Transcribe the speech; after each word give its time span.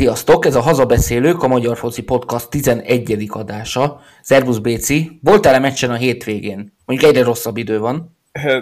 Sziasztok, 0.00 0.46
ez 0.46 0.54
a 0.54 0.60
Hazabeszélők, 0.60 1.42
a 1.42 1.48
Magyar 1.48 1.76
Foci 1.76 2.02
Podcast 2.02 2.50
11. 2.50 3.26
adása. 3.28 4.00
Szervusz 4.22 4.58
Béci, 4.58 5.18
voltál-e 5.22 5.58
meccsen 5.58 5.90
a 5.90 5.94
hétvégén? 5.94 6.76
Mondjuk 6.84 7.10
egyre 7.10 7.22
rosszabb 7.22 7.56
idő 7.56 7.78
van. 7.78 8.16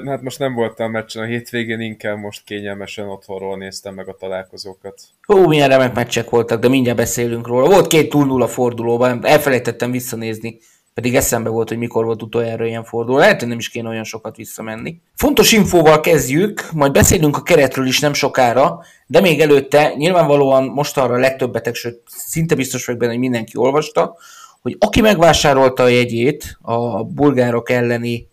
Hát 0.06 0.22
most 0.22 0.38
nem 0.38 0.54
voltam 0.54 0.90
meccsen 0.90 1.22
a 1.22 1.26
hétvégén, 1.26 1.80
inkább 1.80 2.18
most 2.18 2.44
kényelmesen 2.44 3.08
otthonról 3.08 3.56
néztem 3.56 3.94
meg 3.94 4.08
a 4.08 4.16
találkozókat. 4.18 5.00
Ó, 5.28 5.46
milyen 5.46 5.68
remek 5.68 5.94
meccsek 5.94 6.30
voltak, 6.30 6.60
de 6.60 6.68
mindjárt 6.68 6.96
beszélünk 6.96 7.46
róla. 7.46 7.68
Volt 7.68 7.86
két 7.86 8.08
túl 8.08 8.26
nulla 8.26 8.46
fordulóban, 8.46 9.26
elfelejtettem 9.26 9.90
visszanézni 9.90 10.58
pedig 10.98 11.16
eszembe 11.16 11.48
volt, 11.48 11.68
hogy 11.68 11.78
mikor 11.78 12.04
volt 12.04 12.22
utoljára 12.22 12.66
ilyen 12.66 12.84
forduló. 12.84 13.18
Lehet, 13.18 13.38
hogy 13.38 13.48
nem 13.48 13.58
is 13.58 13.68
kéne 13.68 13.88
olyan 13.88 14.04
sokat 14.04 14.36
visszamenni. 14.36 15.00
Fontos 15.14 15.52
infóval 15.52 16.00
kezdjük, 16.00 16.68
majd 16.72 16.92
beszélünk 16.92 17.36
a 17.36 17.42
keretről 17.42 17.86
is 17.86 18.00
nem 18.00 18.12
sokára, 18.12 18.80
de 19.06 19.20
még 19.20 19.40
előtte 19.40 19.94
nyilvánvalóan 19.96 20.64
most 20.64 20.98
arra 20.98 21.14
a 21.14 21.18
legtöbbetek, 21.18 21.74
sőt 21.74 22.00
szinte 22.06 22.54
biztos 22.54 22.86
vagyok 22.86 23.00
benne, 23.00 23.12
hogy 23.12 23.20
mindenki 23.20 23.56
olvasta, 23.56 24.16
hogy 24.62 24.76
aki 24.78 25.00
megvásárolta 25.00 25.82
a 25.82 25.88
jegyét 25.88 26.58
a 26.60 27.04
bulgárok 27.04 27.70
elleni 27.70 28.28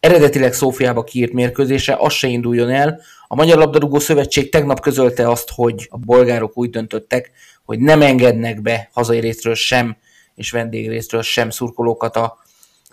eredetileg 0.00 0.52
Szófiába 0.52 1.04
kiírt 1.04 1.32
mérkőzése, 1.32 1.96
az 1.98 2.12
se 2.12 2.26
induljon 2.28 2.70
el. 2.70 3.00
A 3.28 3.34
Magyar 3.34 3.58
Labdarúgó 3.58 3.98
Szövetség 3.98 4.50
tegnap 4.50 4.80
közölte 4.80 5.30
azt, 5.30 5.50
hogy 5.54 5.86
a 5.90 5.98
bolgárok 5.98 6.58
úgy 6.58 6.70
döntöttek, 6.70 7.30
hogy 7.64 7.78
nem 7.78 8.02
engednek 8.02 8.62
be 8.62 8.90
hazai 8.92 9.20
részről 9.20 9.54
sem 9.54 9.96
és 10.36 10.50
vendégrésztről 10.50 11.22
sem 11.22 11.50
szurkolókat 11.50 12.16
a 12.16 12.38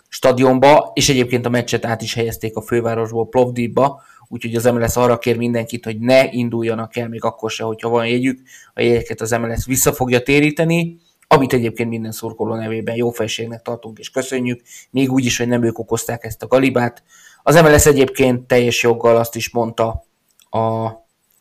stadionba, 0.08 0.90
és 0.94 1.08
egyébként 1.08 1.46
a 1.46 1.50
meccset 1.50 1.84
át 1.84 2.02
is 2.02 2.14
helyezték 2.14 2.56
a 2.56 2.62
fővárosból 2.62 3.28
Plovdivba, 3.28 4.02
úgyhogy 4.28 4.54
az 4.54 4.64
MLS 4.64 4.96
arra 4.96 5.18
kér 5.18 5.36
mindenkit, 5.36 5.84
hogy 5.84 5.98
ne 5.98 6.30
induljanak 6.30 6.96
el, 6.96 7.08
még 7.08 7.24
akkor 7.24 7.50
se, 7.50 7.64
hogyha 7.64 7.88
van 7.88 8.06
jegyük, 8.06 8.40
a 8.74 8.80
jegyeket 8.80 9.20
az 9.20 9.30
MLS 9.30 9.66
vissza 9.66 9.92
fogja 9.92 10.22
téríteni, 10.22 10.98
amit 11.26 11.52
egyébként 11.52 11.88
minden 11.88 12.12
szurkoló 12.12 12.54
nevében 12.54 12.96
jó 12.96 13.10
fejségnek 13.10 13.62
tartunk 13.62 13.98
és 13.98 14.10
köszönjük, 14.10 14.60
még 14.90 15.12
úgy 15.12 15.24
is, 15.24 15.38
hogy 15.38 15.48
nem 15.48 15.62
ők 15.62 15.78
okozták 15.78 16.24
ezt 16.24 16.42
a 16.42 16.46
galibát. 16.46 17.02
Az 17.42 17.60
MLS 17.60 17.86
egyébként 17.86 18.46
teljes 18.46 18.82
joggal 18.82 19.16
azt 19.16 19.36
is 19.36 19.50
mondta 19.50 20.04
a 20.50 20.90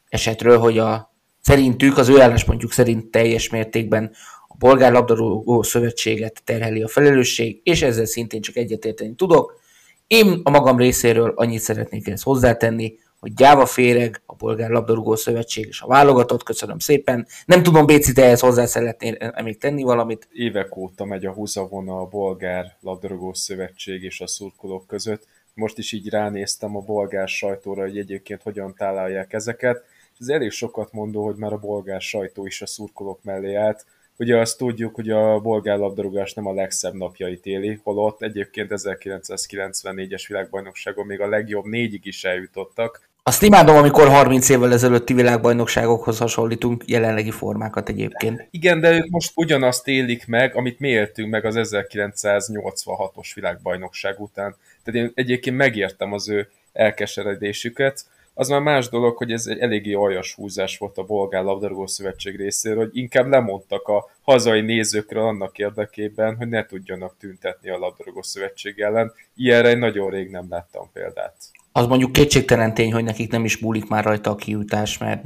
esetről, 0.10 0.58
hogy 0.58 0.78
a 0.78 1.14
szerintük, 1.42 1.98
az 1.98 2.10
ő 2.10 2.22
álláspontjuk 2.22 2.72
szerint 2.72 3.12
teljes 3.12 3.50
mértékben 3.50 4.12
a 4.54 4.56
Bolgár 4.58 4.92
Labdarúgó 4.92 5.62
Szövetséget 5.62 6.42
terheli 6.44 6.82
a 6.82 6.88
felelősség, 6.88 7.62
és 7.64 7.82
ezzel 7.82 8.06
szintén 8.06 8.42
csak 8.42 8.56
egyetérteni 8.56 9.16
tudok. 9.16 9.60
Én 10.08 10.40
a 10.44 10.50
magam 10.50 10.78
részéről 10.78 11.34
annyit 11.36 11.62
szeretnék 11.62 12.08
ezt 12.08 12.24
hozzátenni, 12.24 12.98
hogy 13.20 13.34
gyáva 13.34 13.66
féreg 13.66 14.22
a 14.26 14.36
Bolgár 14.36 14.70
Labdarúgó 14.70 15.16
Szövetség 15.16 15.66
és 15.66 15.82
a 15.82 15.88
válogatott, 15.88 16.44
köszönöm 16.44 16.80
szépen. 16.80 17.28
Nem 17.46 17.64
tudom, 17.64 17.86
Béci, 17.86 18.14
te 18.14 18.24
ehhez 18.24 18.40
hozzá 18.40 18.66
szeretnél 18.66 19.34
még 19.44 19.58
tenni 19.58 19.84
valamit? 19.84 20.28
Évek 20.32 20.78
óta 20.78 21.06
megy 21.06 21.26
a 21.26 21.32
húzavona 21.32 22.00
a 22.00 22.06
Bolgár 22.06 22.78
Labdarúgó 22.82 23.34
Szövetség 23.34 24.04
és 24.04 24.22
a 24.22 24.28
szurkolók 24.28 24.88
között. 24.88 25.28
Most 25.54 25.78
is 25.78 25.92
így 25.92 26.10
ránéztem 26.10 26.76
a 26.76 26.80
bolgár 26.80 27.28
sajtóra, 27.28 27.82
hogy 27.82 27.98
egyébként 27.98 28.42
hogyan 28.42 28.74
találják 28.78 29.34
ezeket. 29.34 29.84
Ez 30.20 30.28
elég 30.28 30.52
sokat 30.52 30.92
mondó, 30.92 31.26
hogy 31.26 31.36
már 31.36 31.54
a 31.54 31.58
bolgár 31.58 32.02
sajtó 32.02 32.46
is 32.46 32.62
a 32.62 32.66
szurkolók 32.66 33.24
mellé 33.24 33.56
állt 33.56 33.86
Ugye 34.24 34.38
azt 34.38 34.58
tudjuk, 34.58 34.96
hogy 34.96 35.10
a 35.10 35.40
bolgár 35.40 35.78
labdarúgás 35.78 36.34
nem 36.34 36.48
a 36.48 36.54
legszebb 36.54 36.94
napjait 36.94 37.46
éli, 37.46 37.80
holott 37.84 38.22
egyébként 38.22 38.72
1994-es 38.76 40.24
világbajnokságon 40.28 41.06
még 41.06 41.22
a 41.22 41.28
legjobb 41.28 41.66
négyig 41.66 42.06
is 42.06 42.24
eljutottak. 42.24 43.10
Azt 43.24 43.44
imádom, 43.44 43.76
amikor 43.76 44.08
30 44.08 44.50
évvel 44.50 44.74
ezelőtti 44.74 45.14
világbajnokságokhoz 45.14 46.18
hasonlítunk 46.18 46.84
jelenlegi 46.88 47.32
formákat 47.32 47.90
egyébként. 47.90 48.48
Igen, 48.52 48.80
de 48.80 48.92
ők 48.92 49.10
most 49.10 49.32
ugyanazt 49.36 49.88
élik 49.88 50.28
meg, 50.28 50.56
amit 50.56 50.80
mi 50.80 50.88
éltünk 50.88 51.30
meg 51.30 51.46
az 51.46 51.56
1986-os 51.58 53.32
világbajnokság 53.36 54.20
után. 54.20 54.56
Tehát 54.84 55.02
én 55.02 55.12
egyébként 55.16 55.58
megértem 55.58 56.14
az 56.14 56.30
ő 56.30 56.50
elkeseredésüket, 56.74 58.06
az 58.34 58.48
már 58.48 58.62
más 58.62 58.90
dolog, 58.90 59.18
hogy 59.18 59.32
ez 59.32 59.46
egy 59.46 59.60
eléggé 59.60 59.94
aljas 59.94 60.34
húzás 60.34 60.78
volt 60.78 60.98
a 60.98 61.04
Bolgár 61.04 61.44
Labdarúgó 61.44 61.88
Szövetség 61.88 62.36
részéről, 62.36 62.84
hogy 62.84 62.98
inkább 62.98 63.28
lemondtak 63.28 63.88
a 63.88 64.10
hazai 64.22 64.62
nézőkre 64.62 65.22
annak 65.22 65.58
érdekében, 65.58 66.36
hogy 66.36 66.48
ne 66.48 66.66
tudjanak 66.66 67.16
tüntetni 67.20 67.70
a 67.70 67.78
Labdarúgó 67.78 68.22
Szövetség 68.22 68.80
ellen. 68.80 69.12
Ilyenre 69.36 69.68
egy 69.68 69.78
nagyon 69.78 70.10
rég 70.10 70.30
nem 70.30 70.46
láttam 70.50 70.90
példát. 70.94 71.36
Az 71.72 71.86
mondjuk 71.86 72.12
kétségtelen 72.12 72.74
tény, 72.74 72.94
hogy 72.94 73.04
nekik 73.04 73.32
nem 73.32 73.46
is 73.46 73.58
múlik 73.58 73.88
már 73.88 74.04
rajta 74.04 74.30
a 74.30 74.36
kiutás, 74.36 74.98
mert 74.98 75.24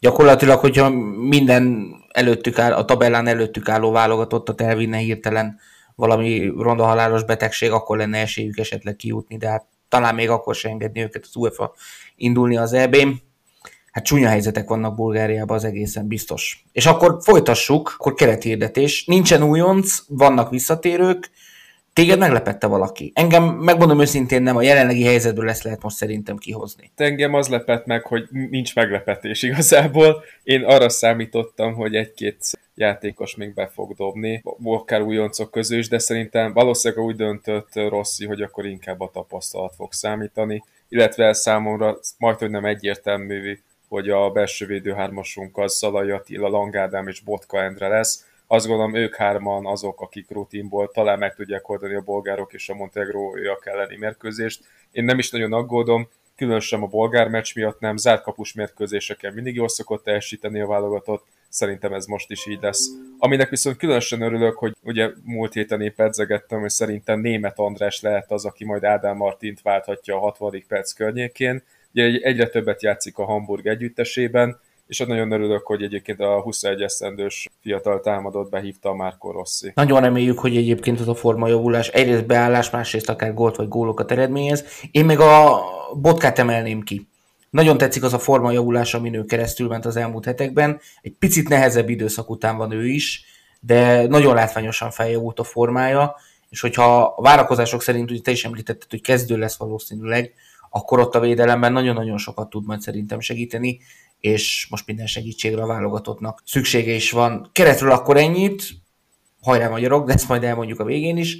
gyakorlatilag, 0.00 0.58
hogyha 0.58 0.88
minden 1.16 1.94
előttük 2.12 2.58
áll, 2.58 2.72
a 2.72 2.84
tabellán 2.84 3.26
előttük 3.26 3.68
álló 3.68 3.90
válogatottat 3.90 4.60
elvinne 4.60 4.96
hirtelen 4.96 5.58
valami 5.94 6.52
ronda 6.56 6.84
halálos 6.84 7.24
betegség, 7.24 7.70
akkor 7.70 7.96
lenne 7.96 8.18
esélyük 8.18 8.58
esetleg 8.58 8.96
kijutni, 8.96 9.36
de 9.36 9.48
hát 9.48 9.66
talán 9.90 10.14
még 10.14 10.28
akkor 10.28 10.54
se 10.54 10.68
engedni 10.68 11.00
őket 11.00 11.24
az 11.24 11.36
UEFA 11.36 11.74
indulni 12.16 12.56
az 12.56 12.72
eb 12.72 12.96
-n. 12.96 13.12
Hát 13.92 14.04
csúnya 14.04 14.28
helyzetek 14.28 14.68
vannak 14.68 14.94
Bulgáriában, 14.94 15.56
az 15.56 15.64
egészen 15.64 16.06
biztos. 16.06 16.64
És 16.72 16.86
akkor 16.86 17.18
folytassuk, 17.22 17.94
akkor 17.98 18.14
kerethirdetés. 18.14 19.04
Nincsen 19.04 19.42
újonc, 19.42 19.98
vannak 20.08 20.50
visszatérők, 20.50 21.30
Téged 21.92 22.18
meglepette 22.18 22.66
valaki? 22.66 23.12
Engem, 23.14 23.44
megmondom 23.44 24.00
őszintén, 24.00 24.42
nem 24.42 24.56
a 24.56 24.62
jelenlegi 24.62 25.04
helyzetből 25.04 25.44
lesz 25.44 25.62
lehet 25.62 25.82
most 25.82 25.96
szerintem 25.96 26.36
kihozni. 26.36 26.90
Engem 26.96 27.34
az 27.34 27.48
lepett 27.48 27.86
meg, 27.86 28.04
hogy 28.04 28.28
nincs 28.30 28.74
meglepetés 28.74 29.42
igazából. 29.42 30.24
Én 30.42 30.64
arra 30.64 30.88
számítottam, 30.88 31.74
hogy 31.74 31.94
egy-két 31.94 32.36
játékos 32.74 33.36
még 33.36 33.54
be 33.54 33.66
fog 33.66 33.94
dobni, 33.94 34.42
akár 34.64 35.02
újoncok 35.02 35.50
közül 35.50 35.78
is, 35.78 35.88
de 35.88 35.98
szerintem 35.98 36.52
valószínűleg 36.52 37.04
úgy 37.04 37.16
döntött 37.16 37.74
Rossi, 37.74 38.26
hogy 38.26 38.42
akkor 38.42 38.66
inkább 38.66 39.00
a 39.00 39.10
tapasztalat 39.12 39.74
fog 39.74 39.92
számítani, 39.92 40.64
illetve 40.88 41.32
számomra 41.32 41.98
majd, 42.18 42.38
hogy 42.38 42.50
nem 42.50 42.64
egyértelmű, 42.64 43.58
hogy 43.88 44.08
a 44.08 44.30
belső 44.30 44.66
védőhármasunk 44.66 45.58
az 45.58 45.76
Szalai 45.76 46.10
Attila, 46.10 46.48
Langádám 46.48 47.08
és 47.08 47.20
Botka 47.20 47.62
Endre 47.62 47.88
lesz, 47.88 48.26
azt 48.52 48.66
gondolom 48.66 48.94
ők 48.94 49.14
hárman 49.14 49.66
azok, 49.66 50.00
akik 50.00 50.30
rutinból 50.30 50.90
talán 50.90 51.18
meg 51.18 51.34
tudják 51.34 51.68
oldani 51.68 51.94
a 51.94 52.00
bolgárok 52.00 52.52
és 52.52 52.68
a 52.68 52.74
Montegróiak 52.74 53.66
elleni 53.66 53.96
mérkőzést. 53.96 54.64
Én 54.92 55.04
nem 55.04 55.18
is 55.18 55.30
nagyon 55.30 55.52
aggódom, 55.52 56.08
különösen 56.36 56.82
a 56.82 56.86
bolgár 56.86 57.28
meccs 57.28 57.54
miatt 57.54 57.80
nem, 57.80 57.96
zárt 57.96 58.22
kapus 58.22 58.52
mérkőzéseken 58.52 59.32
mindig 59.32 59.54
jól 59.54 59.68
szokott 59.68 60.04
teljesíteni 60.04 60.60
a 60.60 60.66
válogatott, 60.66 61.26
szerintem 61.48 61.92
ez 61.92 62.06
most 62.06 62.30
is 62.30 62.46
így 62.46 62.58
lesz. 62.62 62.88
Aminek 63.18 63.48
viszont 63.48 63.76
különösen 63.76 64.20
örülök, 64.20 64.58
hogy 64.58 64.76
ugye 64.82 65.10
múlt 65.24 65.52
héten 65.52 65.80
épp 65.80 66.00
edzegettem, 66.00 66.60
hogy 66.60 66.70
szerintem 66.70 67.20
német 67.20 67.58
András 67.58 68.00
lehet 68.00 68.30
az, 68.30 68.44
aki 68.44 68.64
majd 68.64 68.84
Ádám 68.84 69.16
Martint 69.16 69.62
válthatja 69.62 70.16
a 70.16 70.20
60. 70.20 70.64
perc 70.68 70.92
környékén. 70.92 71.62
Ugye 71.92 72.18
egyre 72.22 72.48
többet 72.48 72.82
játszik 72.82 73.18
a 73.18 73.24
Hamburg 73.24 73.66
együttesében, 73.66 74.60
és 74.90 74.98
nagyon 74.98 75.32
örülök, 75.32 75.66
hogy 75.66 75.82
egyébként 75.82 76.20
a 76.20 76.40
21 76.40 76.82
eszendős 76.82 77.48
fiatal 77.60 78.00
támadót 78.00 78.50
behívta 78.50 78.88
a 78.88 78.94
Márko 78.94 79.30
Rossi. 79.30 79.72
Nagyon 79.74 80.00
reméljük, 80.00 80.38
hogy 80.38 80.56
egyébként 80.56 81.00
az 81.00 81.08
a 81.08 81.14
forma 81.14 81.48
javulás 81.48 81.88
egyrészt 81.88 82.26
beállás, 82.26 82.70
másrészt 82.70 83.08
akár 83.08 83.34
gólt 83.34 83.56
vagy 83.56 83.68
gólokat 83.68 84.10
eredményez. 84.10 84.64
Én 84.90 85.04
meg 85.04 85.20
a 85.20 85.62
botkát 86.00 86.38
emelném 86.38 86.82
ki. 86.82 87.08
Nagyon 87.50 87.78
tetszik 87.78 88.02
az 88.02 88.12
a 88.12 88.18
forma 88.18 88.50
javulás, 88.50 88.94
amin 88.94 89.14
ő 89.14 89.24
keresztül 89.24 89.68
ment 89.68 89.86
az 89.86 89.96
elmúlt 89.96 90.24
hetekben. 90.24 90.80
Egy 91.02 91.14
picit 91.18 91.48
nehezebb 91.48 91.88
időszak 91.88 92.30
után 92.30 92.56
van 92.56 92.72
ő 92.72 92.86
is, 92.86 93.24
de 93.60 94.06
nagyon 94.06 94.34
látványosan 94.34 94.90
feljavult 94.90 95.38
a 95.38 95.44
formája, 95.44 96.16
és 96.48 96.60
hogyha 96.60 97.14
a 97.16 97.22
várakozások 97.22 97.82
szerint, 97.82 98.10
ugye 98.10 98.20
te 98.20 98.30
is 98.30 98.44
említetted, 98.44 98.90
hogy 98.90 99.00
kezdő 99.00 99.36
lesz 99.36 99.56
valószínűleg, 99.56 100.34
akkor 100.70 100.98
ott 100.98 101.14
a 101.14 101.20
védelemben 101.20 101.72
nagyon-nagyon 101.72 102.18
sokat 102.18 102.50
tud 102.50 102.66
majd 102.66 102.80
szerintem 102.80 103.20
segíteni, 103.20 103.80
és 104.20 104.66
most 104.70 104.86
minden 104.86 105.06
segítségre 105.06 105.62
a 105.62 105.66
válogatottnak 105.66 106.42
szüksége 106.44 106.92
is 106.92 107.10
van. 107.10 107.50
Keretről 107.52 107.90
akkor 107.90 108.16
ennyit, 108.16 108.62
hajrá 109.40 109.68
magyarok, 109.68 110.06
de 110.06 110.12
ezt 110.12 110.28
majd 110.28 110.44
elmondjuk 110.44 110.80
a 110.80 110.84
végén 110.84 111.16
is. 111.16 111.38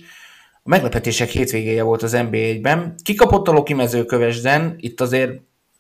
A 0.62 0.68
meglepetések 0.68 1.28
hétvégéje 1.28 1.82
volt 1.82 2.02
az 2.02 2.12
NBA-ben. 2.12 2.94
Kikapott 3.02 3.48
a 3.48 3.52
Loki 3.52 3.74
mezőkövesden, 3.74 4.74
itt 4.78 5.00
azért 5.00 5.32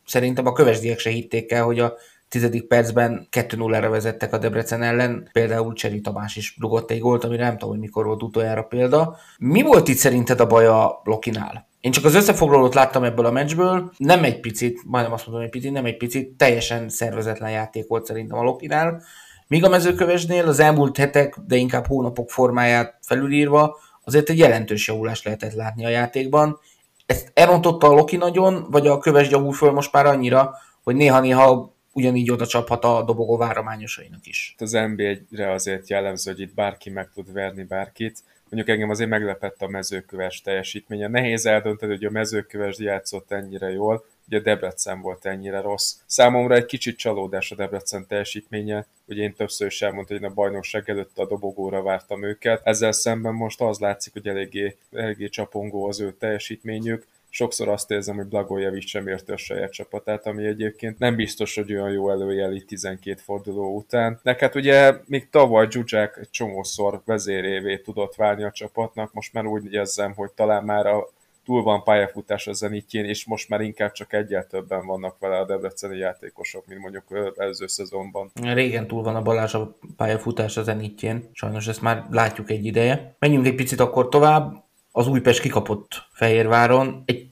szerintem 0.06 0.46
a 0.46 0.52
kövesdiek 0.52 0.98
se 0.98 1.10
hitték 1.10 1.52
el, 1.52 1.64
hogy 1.64 1.78
a 1.78 1.94
tizedik 2.28 2.66
percben 2.66 3.28
2-0-ra 3.30 3.86
vezettek 3.90 4.32
a 4.32 4.38
Debrecen 4.38 4.82
ellen, 4.82 5.28
például 5.32 5.72
Cseri 5.72 6.00
Tamás 6.00 6.36
is 6.36 6.56
rugott 6.60 6.90
egy 6.90 6.98
gólt, 6.98 7.24
ami 7.24 7.36
nem 7.36 7.52
tudom, 7.52 7.68
hogy 7.68 7.78
mikor 7.78 8.04
volt 8.04 8.22
utoljára 8.22 8.62
példa. 8.62 9.16
Mi 9.38 9.62
volt 9.62 9.88
itt 9.88 9.96
szerinted 9.96 10.40
a 10.40 10.46
baj 10.46 10.66
a 10.66 11.00
Lokinál? 11.04 11.69
Én 11.80 11.92
csak 11.92 12.04
az 12.04 12.14
összefoglalót 12.14 12.74
láttam 12.74 13.04
ebből 13.04 13.26
a 13.26 13.30
meccsből, 13.30 13.92
nem 13.96 14.24
egy 14.24 14.40
picit, 14.40 14.80
majdnem 14.84 15.12
azt 15.12 15.26
mondom, 15.26 15.44
egy 15.44 15.50
picit, 15.50 15.72
nem 15.72 15.84
egy 15.84 15.96
picit, 15.96 16.36
teljesen 16.36 16.88
szervezetlen 16.88 17.50
játék 17.50 17.88
volt 17.88 18.06
szerintem 18.06 18.38
a 18.38 18.42
Lokinál. 18.42 19.02
Míg 19.46 19.64
a 19.64 19.68
mezőkövesnél 19.68 20.46
az 20.46 20.60
elmúlt 20.60 20.96
hetek, 20.96 21.36
de 21.46 21.56
inkább 21.56 21.86
hónapok 21.86 22.30
formáját 22.30 22.98
felülírva, 23.02 23.78
azért 24.04 24.28
egy 24.28 24.38
jelentős 24.38 24.86
javulást 24.86 25.24
lehetett 25.24 25.52
látni 25.52 25.84
a 25.84 25.88
játékban. 25.88 26.58
Ezt 27.06 27.30
elrontotta 27.34 27.86
a 27.86 27.92
Loki 27.92 28.16
nagyon, 28.16 28.66
vagy 28.70 28.86
a 28.86 28.98
köves 28.98 29.30
javul 29.30 29.52
föl 29.52 29.70
most 29.70 29.92
már 29.92 30.06
annyira, 30.06 30.54
hogy 30.82 30.96
néha-néha 30.96 31.74
ugyanígy 31.92 32.30
oda 32.30 32.46
csaphat 32.46 32.84
a 32.84 33.02
dobogó 33.02 33.36
várományosainak 33.36 34.26
is. 34.26 34.54
Az 34.58 34.70
NBA-re 34.70 35.52
azért 35.52 35.88
jellemző, 35.88 36.30
hogy 36.30 36.40
itt 36.40 36.54
bárki 36.54 36.90
meg 36.90 37.10
tud 37.14 37.32
verni 37.32 37.64
bárkit. 37.64 38.18
Mondjuk 38.50 38.76
engem 38.76 38.90
azért 38.90 39.10
meglepett 39.10 39.62
a 39.62 39.68
mezőköves 39.68 40.40
teljesítménye. 40.40 41.08
Nehéz 41.08 41.46
eldönteni, 41.46 41.92
hogy 41.92 42.04
a 42.04 42.10
mezőköves 42.10 42.78
játszott 42.78 43.30
ennyire 43.30 43.70
jól, 43.70 44.04
ugye 44.26 44.40
Debrecen 44.40 45.00
volt 45.00 45.26
ennyire 45.26 45.60
rossz. 45.60 45.94
Számomra 46.06 46.54
egy 46.54 46.66
kicsit 46.66 46.98
csalódás 46.98 47.50
a 47.50 47.54
Debrecen 47.54 48.06
teljesítménye, 48.06 48.86
ugye 49.04 49.22
én 49.22 49.34
többször 49.34 49.66
is 49.66 49.82
elmondtam, 49.82 50.18
hogy 50.18 50.26
a 50.26 50.34
bajnokság 50.34 50.90
előtt 50.90 51.18
a 51.18 51.26
dobogóra 51.26 51.82
vártam 51.82 52.24
őket. 52.24 52.60
Ezzel 52.64 52.92
szemben 52.92 53.34
most 53.34 53.60
az 53.60 53.78
látszik, 53.78 54.12
hogy 54.12 54.28
eléggé, 54.28 54.76
eléggé 54.92 55.28
csapongó 55.28 55.86
az 55.86 56.00
ő 56.00 56.12
teljesítményük 56.12 57.06
sokszor 57.30 57.68
azt 57.68 57.90
érzem, 57.90 58.16
hogy 58.16 58.26
Blagojevic 58.26 58.88
sem 58.88 59.06
érte 59.06 59.32
a 59.32 59.36
saját 59.36 59.72
csapatát, 59.72 60.26
ami 60.26 60.46
egyébként 60.46 60.98
nem 60.98 61.16
biztos, 61.16 61.54
hogy 61.54 61.72
olyan 61.72 61.90
jó 61.90 62.10
előjeli 62.10 62.64
12 62.64 63.20
forduló 63.24 63.76
után. 63.76 64.20
Nek 64.22 64.40
hát 64.40 64.54
ugye 64.54 64.94
még 65.06 65.28
tavaly 65.30 65.66
Zsuzsák 65.70 66.16
egy 66.20 66.30
csomószor 66.30 67.02
vezérévé 67.04 67.78
tudott 67.78 68.14
válni 68.14 68.44
a 68.44 68.50
csapatnak, 68.50 69.12
most 69.12 69.32
már 69.32 69.46
úgy 69.46 69.72
érzem, 69.72 70.12
hogy 70.14 70.30
talán 70.30 70.64
már 70.64 70.86
a 70.86 71.08
túl 71.44 71.62
van 71.62 71.82
pályafutás 71.82 72.46
a 72.46 72.52
zenítjén, 72.52 73.04
és 73.04 73.26
most 73.26 73.48
már 73.48 73.60
inkább 73.60 73.92
csak 73.92 74.12
egyel 74.12 74.46
többen 74.46 74.86
vannak 74.86 75.18
vele 75.18 75.38
a 75.38 75.44
debreceni 75.44 75.96
játékosok, 75.96 76.66
mint 76.66 76.80
mondjuk 76.80 77.34
előző 77.36 77.66
szezonban. 77.66 78.30
Régen 78.42 78.86
túl 78.86 79.02
van 79.02 79.16
a 79.16 79.22
Balázs 79.22 79.54
a 79.54 79.78
pályafutás 79.96 80.56
a 80.56 80.62
zenítjén, 80.62 81.28
sajnos 81.32 81.66
ezt 81.66 81.82
már 81.82 82.06
látjuk 82.10 82.50
egy 82.50 82.64
ideje. 82.64 83.16
Menjünk 83.18 83.46
egy 83.46 83.54
picit 83.54 83.80
akkor 83.80 84.08
tovább, 84.08 84.64
az 85.00 85.06
Újpest 85.06 85.40
kikapott 85.40 86.08
Fehérváron. 86.12 87.02
Egy 87.06 87.26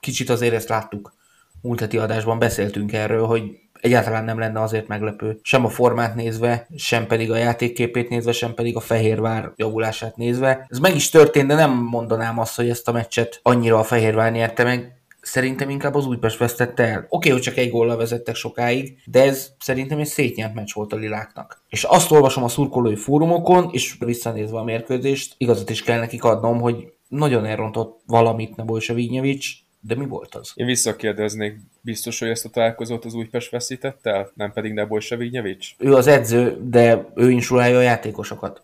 kicsit 0.00 0.30
azért 0.30 0.54
ezt 0.54 0.68
láttuk 0.68 1.14
múlt 1.62 1.80
heti 1.80 1.98
adásban, 1.98 2.38
beszéltünk 2.38 2.92
erről, 2.92 3.26
hogy 3.26 3.42
egyáltalán 3.80 4.24
nem 4.24 4.38
lenne 4.38 4.60
azért 4.60 4.88
meglepő, 4.88 5.38
sem 5.42 5.64
a 5.64 5.68
formát 5.68 6.14
nézve, 6.14 6.66
sem 6.76 7.06
pedig 7.06 7.30
a 7.30 7.36
játékképét 7.36 8.08
nézve, 8.08 8.32
sem 8.32 8.54
pedig 8.54 8.76
a 8.76 8.80
Fehérvár 8.80 9.52
javulását 9.56 10.16
nézve. 10.16 10.66
Ez 10.68 10.78
meg 10.78 10.94
is 10.94 11.10
történt, 11.10 11.48
de 11.48 11.54
nem 11.54 11.70
mondanám 11.70 12.38
azt, 12.38 12.56
hogy 12.56 12.68
ezt 12.68 12.88
a 12.88 12.92
meccset 12.92 13.40
annyira 13.42 13.78
a 13.78 13.84
Fehérvár 13.84 14.32
nyerte 14.32 14.64
meg. 14.64 14.94
Szerintem 15.20 15.70
inkább 15.70 15.94
az 15.94 16.06
Újpest 16.06 16.38
vesztette 16.38 16.82
el. 16.82 16.98
Oké, 16.98 17.06
okay, 17.08 17.30
hogy 17.30 17.40
csak 17.40 17.56
egy 17.56 17.70
góllal 17.70 17.96
vezettek 17.96 18.34
sokáig, 18.34 19.02
de 19.04 19.22
ez 19.22 19.50
szerintem 19.58 19.98
egy 19.98 20.06
szétnyert 20.06 20.54
meccs 20.54 20.72
volt 20.72 20.92
a 20.92 20.96
liláknak. 20.96 21.62
És 21.68 21.84
azt 21.84 22.10
olvasom 22.10 22.44
a 22.44 22.48
szurkolói 22.48 22.96
fórumokon, 22.96 23.68
és 23.72 23.96
visszanézve 23.98 24.58
a 24.58 24.64
mérkőzést, 24.64 25.34
igazat 25.38 25.70
is 25.70 25.82
kell 25.82 25.98
nekik 25.98 26.24
adnom, 26.24 26.60
hogy 26.60 26.92
nagyon 27.08 27.44
elrontott 27.44 28.00
valamit 28.06 28.56
Nebojsa 28.56 28.94
Vignyevics, 28.94 29.54
de 29.80 29.94
mi 29.94 30.06
volt 30.06 30.34
az? 30.34 30.52
Én 30.54 30.66
visszakérdeznék, 30.66 31.58
biztos, 31.80 32.18
hogy 32.18 32.28
ezt 32.28 32.44
a 32.44 32.48
találkozót 32.48 33.04
az 33.04 33.14
Újpest 33.14 33.50
veszítette 33.50 34.10
el, 34.10 34.30
nem 34.34 34.52
pedig 34.52 34.72
Nebojsa 34.72 35.16
Vignyevics? 35.16 35.74
Ő 35.78 35.94
az 35.94 36.06
edző, 36.06 36.58
de 36.68 37.06
ő 37.14 37.30
insulálja 37.30 37.76
a 37.76 37.82
játékosokat. 37.82 38.62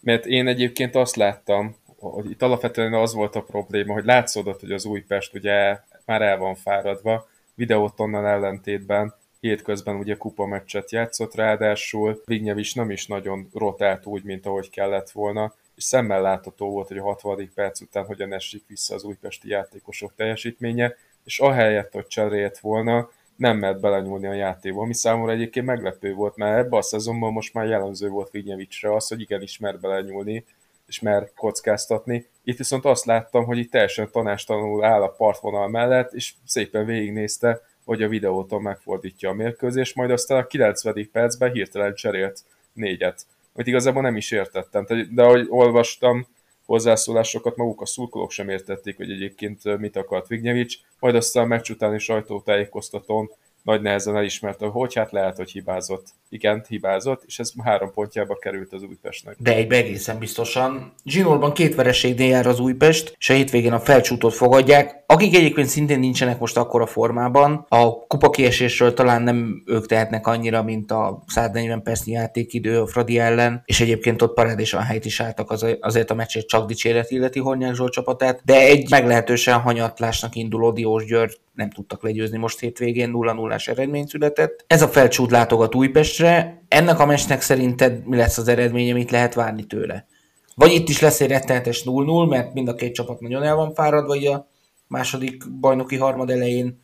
Mert 0.00 0.26
én 0.26 0.46
egyébként 0.46 0.94
azt 0.94 1.16
láttam, 1.16 1.76
hogy 1.98 2.30
itt 2.30 2.42
alapvetően 2.42 2.94
az 2.94 3.14
volt 3.14 3.34
a 3.34 3.42
probléma, 3.42 3.92
hogy 3.92 4.04
látszódott, 4.04 4.60
hogy 4.60 4.72
az 4.72 4.84
Újpest 4.84 5.34
ugye 5.34 5.78
már 6.04 6.22
el 6.22 6.38
van 6.38 6.54
fáradva, 6.54 7.28
videót 7.54 8.00
onnan 8.00 8.26
ellentétben 8.26 9.14
hétközben 9.40 9.96
ugye 9.96 10.16
kupa 10.16 10.46
meccset 10.46 10.92
játszott, 10.92 11.34
ráadásul 11.34 12.22
Vignyevics 12.24 12.76
nem 12.76 12.90
is 12.90 13.06
nagyon 13.06 13.48
rotált 13.52 14.06
úgy, 14.06 14.22
mint 14.22 14.46
ahogy 14.46 14.70
kellett 14.70 15.10
volna, 15.10 15.54
és 15.76 15.84
szemmel 15.84 16.22
látható 16.22 16.70
volt, 16.70 16.88
hogy 16.88 16.98
a 16.98 17.02
60. 17.02 17.50
perc 17.54 17.80
után 17.80 18.04
hogyan 18.04 18.32
esik 18.32 18.64
vissza 18.66 18.94
az 18.94 19.04
újpesti 19.04 19.48
játékosok 19.48 20.14
teljesítménye, 20.14 20.96
és 21.24 21.38
ahelyett, 21.40 21.92
hogy 21.92 22.06
cserélt 22.06 22.58
volna, 22.58 23.10
nem 23.36 23.58
mert 23.58 23.80
belenyúlni 23.80 24.26
a 24.26 24.32
játékba, 24.32 24.82
ami 24.82 24.94
számomra 24.94 25.32
egyébként 25.32 25.66
meglepő 25.66 26.14
volt, 26.14 26.36
mert 26.36 26.58
ebben 26.58 26.78
a 26.78 26.82
szezonban 26.82 27.32
most 27.32 27.54
már 27.54 27.66
jellemző 27.66 28.08
volt 28.08 28.30
Vignyevicsre 28.30 28.94
az, 28.94 29.08
hogy 29.08 29.20
igenis 29.20 29.58
mer 29.58 29.80
belenyúlni, 29.80 30.44
és 30.86 31.00
mer 31.00 31.30
kockáztatni. 31.34 32.26
Itt 32.44 32.58
viszont 32.58 32.84
azt 32.84 33.04
láttam, 33.04 33.44
hogy 33.44 33.58
itt 33.58 33.70
teljesen 33.70 34.10
tanástalanul 34.10 34.84
áll 34.84 35.02
a 35.02 35.08
partvonal 35.08 35.68
mellett, 35.68 36.12
és 36.12 36.34
szépen 36.46 36.84
végignézte, 36.84 37.60
hogy 37.84 38.02
a 38.02 38.08
videóton 38.08 38.62
megfordítja 38.62 39.28
a 39.28 39.32
mérkőzést, 39.32 39.94
majd 39.94 40.10
aztán 40.10 40.38
a 40.38 40.46
90. 40.46 41.08
percben 41.12 41.52
hirtelen 41.52 41.94
cserélt 41.94 42.42
négyet 42.72 43.26
amit 43.56 43.68
igazából 43.68 44.02
nem 44.02 44.16
is 44.16 44.30
értettem. 44.30 44.86
De 45.10 45.22
ahogy 45.22 45.46
olvastam, 45.48 46.26
hozzászólásokat 46.64 47.56
maguk 47.56 47.80
a 47.80 47.86
szurkolók 47.86 48.30
sem 48.30 48.48
értették, 48.48 48.96
hogy 48.96 49.10
egyébként 49.10 49.78
mit 49.78 49.96
akart 49.96 50.26
Vignyevics, 50.26 50.76
majd 50.98 51.14
aztán 51.14 51.44
a 51.44 51.46
meccs 51.46 51.70
utáni 51.70 51.98
sajtótájékoztatón 51.98 53.30
nagy 53.66 53.82
nehezen 53.82 54.16
elismerte, 54.16 54.66
hogy 54.66 54.94
hát 54.94 55.12
lehet, 55.12 55.36
hogy 55.36 55.50
hibázott. 55.50 56.06
Igen, 56.28 56.64
hibázott, 56.68 57.22
és 57.26 57.38
ez 57.38 57.52
három 57.62 57.92
pontjába 57.92 58.34
került 58.34 58.72
az 58.72 58.82
Újpestnek. 58.82 59.36
De 59.38 59.54
egy 59.54 59.72
egészen 59.72 60.18
biztosan. 60.18 60.92
Zsinórban 61.04 61.52
két 61.52 61.74
vereségnél 61.74 62.28
jár 62.28 62.46
az 62.46 62.60
Újpest, 62.60 63.14
és 63.18 63.30
a 63.30 63.32
hétvégén 63.32 63.72
a 63.72 63.80
felcsútot 63.80 64.34
fogadják, 64.34 65.04
akik 65.06 65.34
egyébként 65.34 65.68
szintén 65.68 65.98
nincsenek 65.98 66.38
most 66.38 66.56
akkora 66.56 66.86
formában. 66.86 67.66
A 67.68 68.06
kupa 68.06 68.30
kiesésről 68.30 68.94
talán 68.94 69.22
nem 69.22 69.62
ők 69.66 69.86
tehetnek 69.86 70.26
annyira, 70.26 70.62
mint 70.62 70.90
a 70.90 71.22
140 71.26 71.82
percnyi 71.82 72.12
játékidő 72.12 72.80
a 72.80 72.86
Fradi 72.86 73.18
ellen, 73.18 73.62
és 73.64 73.80
egyébként 73.80 74.22
ott 74.22 74.34
parád 74.34 74.60
és 74.60 74.74
a 74.74 74.80
helyt 74.80 75.04
is 75.04 75.20
álltak 75.20 75.50
azért 75.80 76.10
a 76.10 76.14
meccsét 76.14 76.46
csak 76.46 76.66
dicséret 76.66 77.10
illeti 77.10 77.38
Hornyák 77.38 77.74
Zsolt 77.74 77.92
csapatát, 77.92 78.40
de 78.44 78.60
egy 78.60 78.90
meglehetősen 78.90 79.60
hanyatlásnak 79.60 80.34
induló 80.34 80.70
Diós 80.70 81.04
György 81.04 81.38
nem 81.56 81.70
tudtak 81.70 82.02
legyőzni 82.02 82.38
most 82.38 82.60
hétvégén, 82.60 83.10
0 83.10 83.32
0 83.32 83.56
eredmény 83.64 84.06
született. 84.06 84.64
Ez 84.66 84.82
a 84.82 84.88
felcsút 84.88 85.30
látogat 85.30 85.74
Újpestre. 85.74 86.62
Ennek 86.68 86.98
a 86.98 87.06
meccsnek 87.06 87.40
szerinted 87.40 88.06
mi 88.06 88.16
lesz 88.16 88.38
az 88.38 88.48
eredménye, 88.48 88.92
mit 88.92 89.10
lehet 89.10 89.34
várni 89.34 89.64
tőle? 89.64 90.06
Vagy 90.54 90.72
itt 90.72 90.88
is 90.88 91.00
lesz 91.00 91.20
egy 91.20 91.28
rettenetes 91.28 91.82
0-0, 91.86 92.28
mert 92.28 92.52
mind 92.52 92.68
a 92.68 92.74
két 92.74 92.94
csapat 92.94 93.20
nagyon 93.20 93.42
el 93.42 93.54
van 93.54 93.74
fáradva 93.74 94.16
így 94.16 94.26
a 94.26 94.48
második 94.86 95.50
bajnoki 95.60 95.96
harmad 95.96 96.30
elején, 96.30 96.80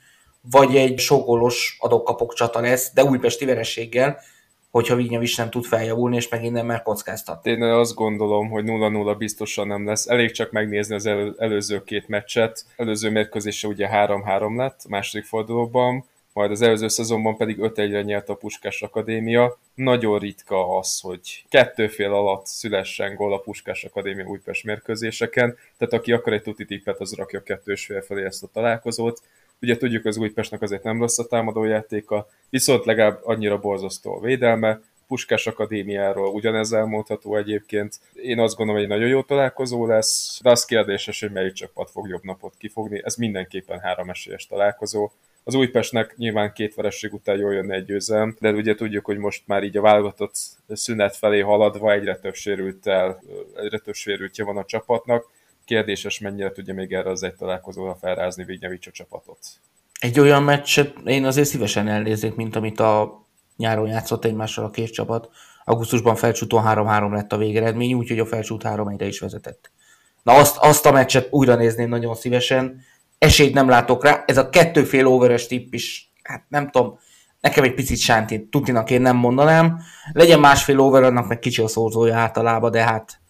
vagy 0.50 0.76
egy 0.76 0.98
sógolos 0.98 1.76
adok-kapok 1.80 2.34
csata 2.34 2.60
lesz, 2.60 2.92
de 2.94 3.04
újpesti 3.04 3.44
verességgel, 3.44 4.18
hogyha 4.72 4.96
Vignyevics 4.96 5.38
nem 5.38 5.50
tud 5.50 5.64
feljavulni, 5.64 6.16
és 6.16 6.28
megint 6.28 6.52
nem 6.52 6.66
mer 6.66 6.82
kockáztatni. 6.82 7.50
Én 7.50 7.62
azt 7.62 7.94
gondolom, 7.94 8.50
hogy 8.50 8.64
0-0 8.66 9.14
biztosan 9.18 9.66
nem 9.66 9.86
lesz. 9.86 10.08
Elég 10.08 10.30
csak 10.30 10.50
megnézni 10.50 10.94
az 10.94 11.06
elő, 11.06 11.34
előző 11.38 11.82
két 11.84 12.08
meccset. 12.08 12.64
Előző 12.76 13.10
mérkőzése 13.10 13.68
ugye 13.68 13.88
3-3 13.92 14.56
lett 14.56 14.80
a 14.84 14.88
második 14.88 15.24
fordulóban, 15.24 16.04
majd 16.32 16.50
az 16.50 16.62
előző 16.62 16.88
szezonban 16.88 17.36
pedig 17.36 17.56
5-1-re 17.60 18.02
nyert 18.02 18.28
a 18.28 18.34
Puskás 18.34 18.82
Akadémia. 18.82 19.58
Nagyon 19.74 20.18
ritka 20.18 20.78
az, 20.78 21.00
hogy 21.00 21.44
kettő 21.48 21.88
fél 21.88 22.12
alatt 22.12 22.46
szülessen 22.46 23.14
gól 23.14 23.32
a 23.32 23.38
Puskás 23.38 23.84
Akadémia 23.84 24.26
Újpest 24.26 24.64
mérkőzéseken, 24.64 25.56
tehát 25.78 25.94
aki 25.94 26.12
akar 26.12 26.32
egy 26.32 26.42
tuti 26.42 26.64
tippet, 26.64 27.00
az 27.00 27.14
rakja 27.14 27.42
kettős 27.42 27.84
fél 27.84 28.02
felé 28.02 28.24
ezt 28.24 28.42
a 28.42 28.48
találkozót. 28.52 29.22
Ugye 29.62 29.76
tudjuk, 29.76 30.04
az 30.04 30.16
Újpestnek 30.16 30.62
azért 30.62 30.82
nem 30.82 30.98
rossz 30.98 31.18
a 31.18 31.26
támadójátéka, 31.26 32.28
viszont 32.50 32.84
legalább 32.84 33.20
annyira 33.24 33.58
borzasztó 33.58 34.14
a 34.16 34.20
védelme, 34.20 34.80
Puskás 35.06 35.46
Akadémiáról 35.46 36.28
ugyanez 36.28 36.72
elmondható 36.72 37.36
egyébként. 37.36 38.00
Én 38.12 38.38
azt 38.38 38.56
gondolom, 38.56 38.80
hogy 38.82 38.90
egy 38.90 38.96
nagyon 38.98 39.08
jó 39.08 39.22
találkozó 39.22 39.86
lesz, 39.86 40.40
de 40.42 40.50
az 40.50 40.64
kérdéses, 40.64 41.20
hogy 41.20 41.30
melyik 41.32 41.52
csapat 41.52 41.90
fog 41.90 42.08
jobb 42.08 42.22
napot 42.22 42.54
kifogni. 42.58 43.00
Ez 43.04 43.14
mindenképpen 43.14 43.78
három 43.78 44.10
esélyes 44.10 44.46
találkozó. 44.46 45.10
Az 45.44 45.54
Újpestnek 45.54 46.16
nyilván 46.16 46.52
két 46.52 46.74
vereség 46.74 47.12
után 47.12 47.36
jól 47.36 47.54
jönne 47.54 47.74
egy 47.74 47.84
győzelem, 47.84 48.36
de 48.40 48.50
ugye 48.50 48.74
tudjuk, 48.74 49.04
hogy 49.04 49.16
most 49.18 49.42
már 49.46 49.62
így 49.62 49.76
a 49.76 49.80
válogatott 49.80 50.34
szünet 50.68 51.16
felé 51.16 51.40
haladva 51.40 51.92
egyre 51.92 52.16
több 52.16 52.34
sérültel, 52.34 53.22
egyre 53.56 53.78
több 53.78 53.94
sérültje 53.94 54.44
van 54.44 54.56
a 54.56 54.64
csapatnak. 54.64 55.30
Kérdéses, 55.72 56.18
mennyire 56.18 56.52
tudja 56.52 56.74
még 56.74 56.92
erre 56.92 57.10
az 57.10 57.22
egy 57.22 57.34
találkozóra 57.34 57.94
felrázni 57.94 58.44
Vignyevics 58.44 58.86
a 58.86 58.90
csapatot. 58.90 59.38
Egy 60.00 60.20
olyan 60.20 60.42
meccset 60.42 60.96
én 61.04 61.24
azért 61.24 61.48
szívesen 61.48 61.88
elnéznék, 61.88 62.34
mint 62.34 62.56
amit 62.56 62.80
a 62.80 63.22
nyáron 63.56 63.88
játszott 63.88 64.24
egymással 64.24 64.64
a 64.64 64.70
két 64.70 64.92
csapat. 64.92 65.28
Augusztusban 65.64 66.16
felcsúton 66.16 66.62
3-3 66.66 67.12
lett 67.12 67.32
a 67.32 67.36
végeredmény, 67.36 67.94
úgyhogy 67.94 68.18
a 68.18 68.26
felcsút 68.26 68.62
3 68.62 68.88
1 68.88 69.06
is 69.06 69.20
vezetett. 69.20 69.70
Na 70.22 70.32
azt, 70.32 70.56
azt 70.56 70.86
a 70.86 70.92
meccset 70.92 71.28
újra 71.30 71.54
nézném 71.54 71.88
nagyon 71.88 72.14
szívesen, 72.14 72.80
esélyt 73.18 73.54
nem 73.54 73.68
látok 73.68 74.04
rá. 74.04 74.24
Ez 74.26 74.36
a 74.36 74.48
kettőfél 74.48 75.06
overes 75.06 75.46
tipp 75.46 75.72
is, 75.72 76.12
hát 76.22 76.44
nem 76.48 76.70
tudom, 76.70 76.98
nekem 77.40 77.64
egy 77.64 77.74
picit 77.74 77.98
sántít, 77.98 78.50
tutinak 78.50 78.90
én 78.90 79.00
nem 79.00 79.16
mondanám. 79.16 79.80
Legyen 80.12 80.40
másfél 80.40 80.80
over, 80.80 81.02
annak 81.02 81.28
meg 81.28 81.38
kicsi 81.38 81.62
a 81.62 81.68
szózója 81.68 82.16
általában, 82.16 82.70
de 82.70 82.82
hát 82.82 83.20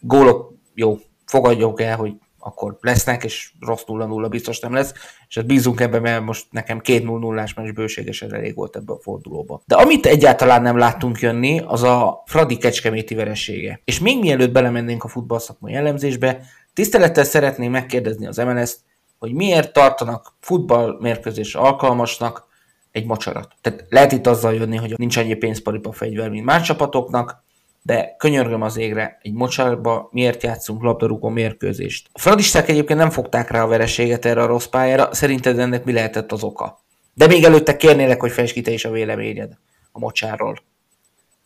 gólok, 0.00 0.54
jó, 0.74 0.98
fogadjuk 1.26 1.80
el, 1.80 1.96
hogy 1.96 2.12
akkor 2.46 2.76
lesznek, 2.80 3.24
és 3.24 3.52
rossz 3.60 3.82
0-0 3.86 4.26
biztos 4.30 4.58
nem 4.58 4.72
lesz, 4.72 4.92
és 5.28 5.34
hát 5.34 5.46
bízunk 5.46 5.80
ebben, 5.80 6.02
mert 6.02 6.24
most 6.24 6.46
nekem 6.50 6.80
két 6.80 7.04
0 7.04 7.18
0 7.18 7.46
meccs 7.56 7.72
bőségesen 7.72 8.34
elég 8.34 8.54
volt 8.54 8.76
ebbe 8.76 8.92
a 8.92 8.98
fordulóba. 9.00 9.62
De 9.64 9.74
amit 9.74 10.06
egyáltalán 10.06 10.62
nem 10.62 10.78
láttunk 10.78 11.20
jönni, 11.20 11.60
az 11.60 11.82
a 11.82 12.22
Fradi 12.26 12.56
kecskeméti 12.56 13.14
veresége. 13.14 13.80
És 13.84 13.98
még 13.98 14.18
mielőtt 14.20 14.52
belemennénk 14.52 15.04
a 15.04 15.08
futballszakmai 15.08 15.72
jellemzésbe, 15.72 16.40
tisztelettel 16.72 17.24
szeretném 17.24 17.70
megkérdezni 17.70 18.26
az 18.26 18.36
MLS-t, 18.36 18.80
hogy 19.18 19.32
miért 19.32 19.72
tartanak 19.72 20.32
futballmérkőzés 20.40 21.54
alkalmasnak 21.54 22.46
egy 22.92 23.06
mocsarat. 23.06 23.52
Tehát 23.60 23.84
lehet 23.88 24.12
itt 24.12 24.26
azzal 24.26 24.54
jönni, 24.54 24.76
hogy 24.76 24.94
nincs 24.96 25.16
annyi 25.16 25.34
pénzparipa 25.34 25.92
fegyver, 25.92 26.30
mint 26.30 26.44
más 26.44 26.66
csapatoknak, 26.66 27.44
de 27.86 28.14
könyörgöm 28.18 28.62
az 28.62 28.76
égre, 28.76 29.18
egy 29.22 29.32
mocsarba 29.32 30.08
miért 30.12 30.42
játszunk 30.42 30.82
labdarúgó 30.82 31.28
mérkőzést. 31.28 32.08
A 32.12 32.18
fradisták 32.18 32.68
egyébként 32.68 32.98
nem 32.98 33.10
fogták 33.10 33.50
rá 33.50 33.62
a 33.62 33.66
vereséget 33.66 34.24
erre 34.24 34.42
a 34.42 34.46
rossz 34.46 34.66
pályára, 34.66 35.14
szerinted 35.14 35.58
ennek 35.58 35.84
mi 35.84 35.92
lehetett 35.92 36.32
az 36.32 36.42
oka? 36.42 36.80
De 37.14 37.26
még 37.26 37.44
előtte 37.44 37.76
kérnélek, 37.76 38.20
hogy 38.20 38.30
fejtsd 38.30 38.52
ki 38.52 38.60
te 38.60 38.70
is 38.70 38.84
a 38.84 38.90
véleményed 38.90 39.52
a 39.92 39.98
mocsárról. 39.98 40.58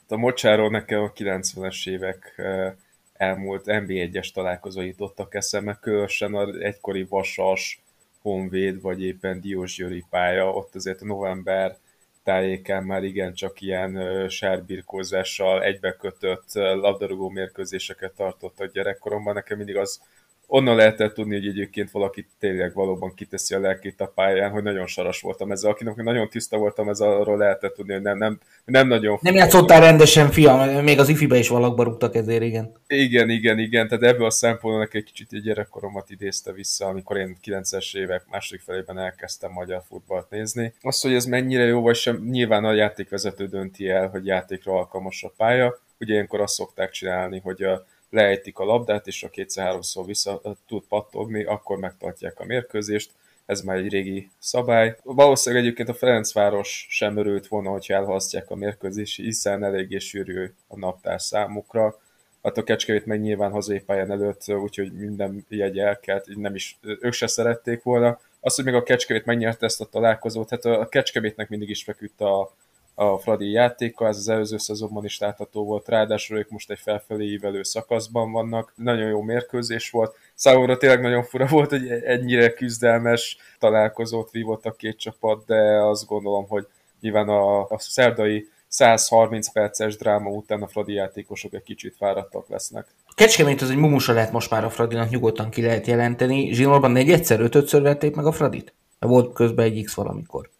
A 0.09 0.17
mocsáról 0.17 0.71
nekem 0.71 1.03
a 1.03 1.13
90-es 1.13 1.89
évek 1.89 2.35
eh, 2.37 2.73
elmúlt 3.13 3.63
NB1-es 3.67 4.33
találkozóit 4.33 5.01
adtak 5.01 5.35
eszembe, 5.35 5.79
különösen 5.81 6.35
az 6.35 6.57
egykori 6.57 7.07
Vasas, 7.09 7.83
Honvéd, 8.23 8.81
vagy 8.81 9.03
éppen 9.03 9.41
Diósgyőri 9.41 10.05
pálya, 10.11 10.51
ott 10.51 10.75
azért 10.75 11.01
november 11.01 11.77
tájékán 12.23 12.85
már 12.85 13.05
igencsak 13.05 13.61
ilyen 13.61 14.29
sárbirkózással 14.29 15.63
egybekötött 15.63 16.53
labdarúgó 16.55 17.29
mérkőzéseket 17.29 18.15
tartottak 18.15 18.73
gyerekkoromban. 18.73 19.35
Nekem 19.35 19.57
mindig 19.57 19.77
az 19.77 20.03
onnan 20.53 20.77
lehetett 20.77 21.15
tudni, 21.15 21.35
hogy 21.35 21.47
egyébként 21.47 21.91
valaki 21.91 22.27
tényleg 22.39 22.75
valóban 22.75 23.15
kiteszi 23.15 23.55
a 23.55 23.61
lelkét 23.61 24.01
a 24.01 24.13
pályán, 24.15 24.51
hogy 24.51 24.63
nagyon 24.63 24.87
saras 24.87 25.21
voltam 25.21 25.53
ezzel. 25.53 25.71
Akinek 25.71 25.97
nagyon 25.97 26.29
tiszta 26.29 26.57
voltam 26.57 26.89
ezzel, 26.89 27.09
arról 27.13 27.37
lehetett 27.37 27.75
tudni, 27.75 27.93
hogy 27.93 28.03
nem, 28.03 28.19
nem, 28.19 28.39
nem 28.65 28.89
nagyon... 28.89 29.19
Nem 29.23 29.35
játszottál 29.35 29.81
rendesen, 29.81 30.31
fiam, 30.31 30.85
még 30.85 30.99
az 30.99 31.09
ifibe 31.09 31.39
is 31.39 31.49
valakba 31.49 31.83
rúgtak 31.83 32.15
ezért, 32.15 32.43
igen. 32.43 32.73
Igen, 32.87 33.31
igen, 33.31 33.59
igen, 33.59 33.89
tehát 33.89 34.05
ebből 34.05 34.27
a 34.27 34.31
szempontból 34.31 34.89
egy 34.93 35.05
kicsit 35.05 35.33
egy 35.33 35.43
gyerekkoromat 35.43 36.11
idézte 36.11 36.53
vissza, 36.53 36.87
amikor 36.87 37.17
én 37.17 37.37
90-es 37.45 37.97
évek 37.97 38.23
második 38.31 38.63
felében 38.63 38.99
elkezdtem 38.99 39.51
magyar 39.53 39.83
futballt 39.89 40.31
nézni. 40.31 40.75
Az, 40.81 41.01
hogy 41.01 41.15
ez 41.15 41.25
mennyire 41.25 41.65
jó, 41.65 41.81
vagy 41.81 41.97
sem, 41.97 42.29
nyilván 42.31 42.65
a 42.65 42.73
játékvezető 42.73 43.47
dönti 43.47 43.89
el, 43.89 44.09
hogy 44.09 44.27
játékra 44.27 44.73
alkalmas 44.73 45.23
a 45.23 45.33
pálya. 45.37 45.79
Ugye 46.01 46.13
ilyenkor 46.13 46.41
azt 46.41 46.55
szokták 46.55 46.91
csinálni, 46.91 47.41
hogy 47.45 47.63
a 47.63 47.87
leejtik 48.11 48.59
a 48.59 48.65
labdát, 48.65 49.07
és 49.07 49.23
a 49.23 49.29
kétszer-háromszor 49.29 50.05
vissza 50.05 50.41
tud 50.67 50.83
pattogni, 50.89 51.45
akkor 51.45 51.79
megtartják 51.79 52.41
a 52.41 52.45
mérkőzést. 52.45 53.11
Ez 53.47 53.61
már 53.61 53.77
egy 53.77 53.89
régi 53.89 54.31
szabály. 54.39 54.97
Valószínűleg 55.03 55.65
egyébként 55.65 55.89
a 55.89 55.95
Ferencváros 55.95 56.87
sem 56.89 57.17
örült 57.17 57.47
volna, 57.47 57.71
hogyha 57.71 57.95
elhalasztják 57.95 58.51
a 58.51 58.55
mérkőzést, 58.55 59.17
hiszen 59.17 59.65
eléggé 59.65 59.99
sűrű 59.99 60.53
a 60.69 60.79
naptár 60.79 61.21
számukra. 61.21 61.99
Hát 62.43 62.57
a 62.57 62.63
Kecskevét 62.63 63.07
meg 63.07 63.21
nyilván 63.21 63.51
hazai 63.51 63.81
pályán 63.81 64.11
előtt, 64.11 64.49
úgyhogy 64.49 64.93
minden 64.93 65.45
jegy 65.49 65.79
elkelt, 65.79 66.27
nem 66.37 66.55
is, 66.55 66.79
ők 67.01 67.13
se 67.13 67.27
szerették 67.27 67.83
volna. 67.83 68.21
Az, 68.41 68.55
hogy 68.55 68.65
még 68.65 68.75
a 68.75 68.83
Kecskevét 68.83 69.25
megnyerte 69.25 69.67
ezt 69.67 69.81
a 69.81 69.89
találkozót, 69.89 70.51
hát 70.51 70.65
a 70.65 70.89
Kecskevétnek 70.89 71.49
mindig 71.49 71.69
is 71.69 71.83
feküdt 71.83 72.21
a, 72.21 72.55
a 73.01 73.19
Fradi 73.19 73.51
játéka, 73.51 74.07
ez 74.07 74.17
az 74.17 74.29
előző 74.29 74.59
szezonban 74.59 75.05
is 75.05 75.19
látható 75.19 75.65
volt, 75.65 75.89
ráadásul 75.89 76.39
ők 76.39 76.51
most 76.51 76.71
egy 76.71 76.79
felfelé 76.79 77.25
ívelő 77.25 77.63
szakaszban 77.63 78.33
vannak, 78.33 78.73
nagyon 78.77 79.09
jó 79.09 79.23
mérkőzés 79.23 79.91
volt, 79.91 80.15
számomra 80.35 80.77
tényleg 80.77 81.01
nagyon 81.01 81.23
fura 81.23 81.47
volt, 81.47 81.71
hogy 81.71 81.89
ennyire 81.89 82.53
küzdelmes 82.53 83.37
találkozót 83.59 84.31
vívott 84.31 84.67
a 84.67 84.73
két 84.73 84.99
csapat, 84.99 85.45
de 85.47 85.83
azt 85.83 86.07
gondolom, 86.07 86.49
hogy 86.49 86.67
nyilván 87.01 87.29
a, 87.29 87.61
a 87.61 87.79
szerdai 87.79 88.49
130 88.69 89.53
perces 89.53 89.97
dráma 89.97 90.31
után 90.31 90.63
a 90.63 90.69
Fradi 90.69 90.93
játékosok 90.93 91.55
egy 91.55 91.63
kicsit 91.63 91.97
fáradtak 91.97 92.49
lesznek. 92.49 92.87
A 93.07 93.13
Kecskemét 93.15 93.63
az 93.63 93.71
egy 93.71 93.77
mumusa 93.77 94.13
lehet 94.13 94.33
most 94.33 94.51
már 94.51 94.65
a 94.65 94.71
Fradinak, 94.71 95.11
nyugodtan 95.11 95.51
ki 95.51 95.63
lehet 95.63 95.87
jelenteni. 95.87 96.53
Zsinórban 96.53 96.91
negyedszer, 96.91 97.41
ötödször 97.41 97.83
vették 97.83 98.15
meg 98.15 98.27
a 98.27 98.33
Fradit? 98.33 98.75
Volt 98.99 99.33
közben 99.33 99.65
egy 99.65 99.83
X 99.85 99.95
valamikor. 99.95 100.51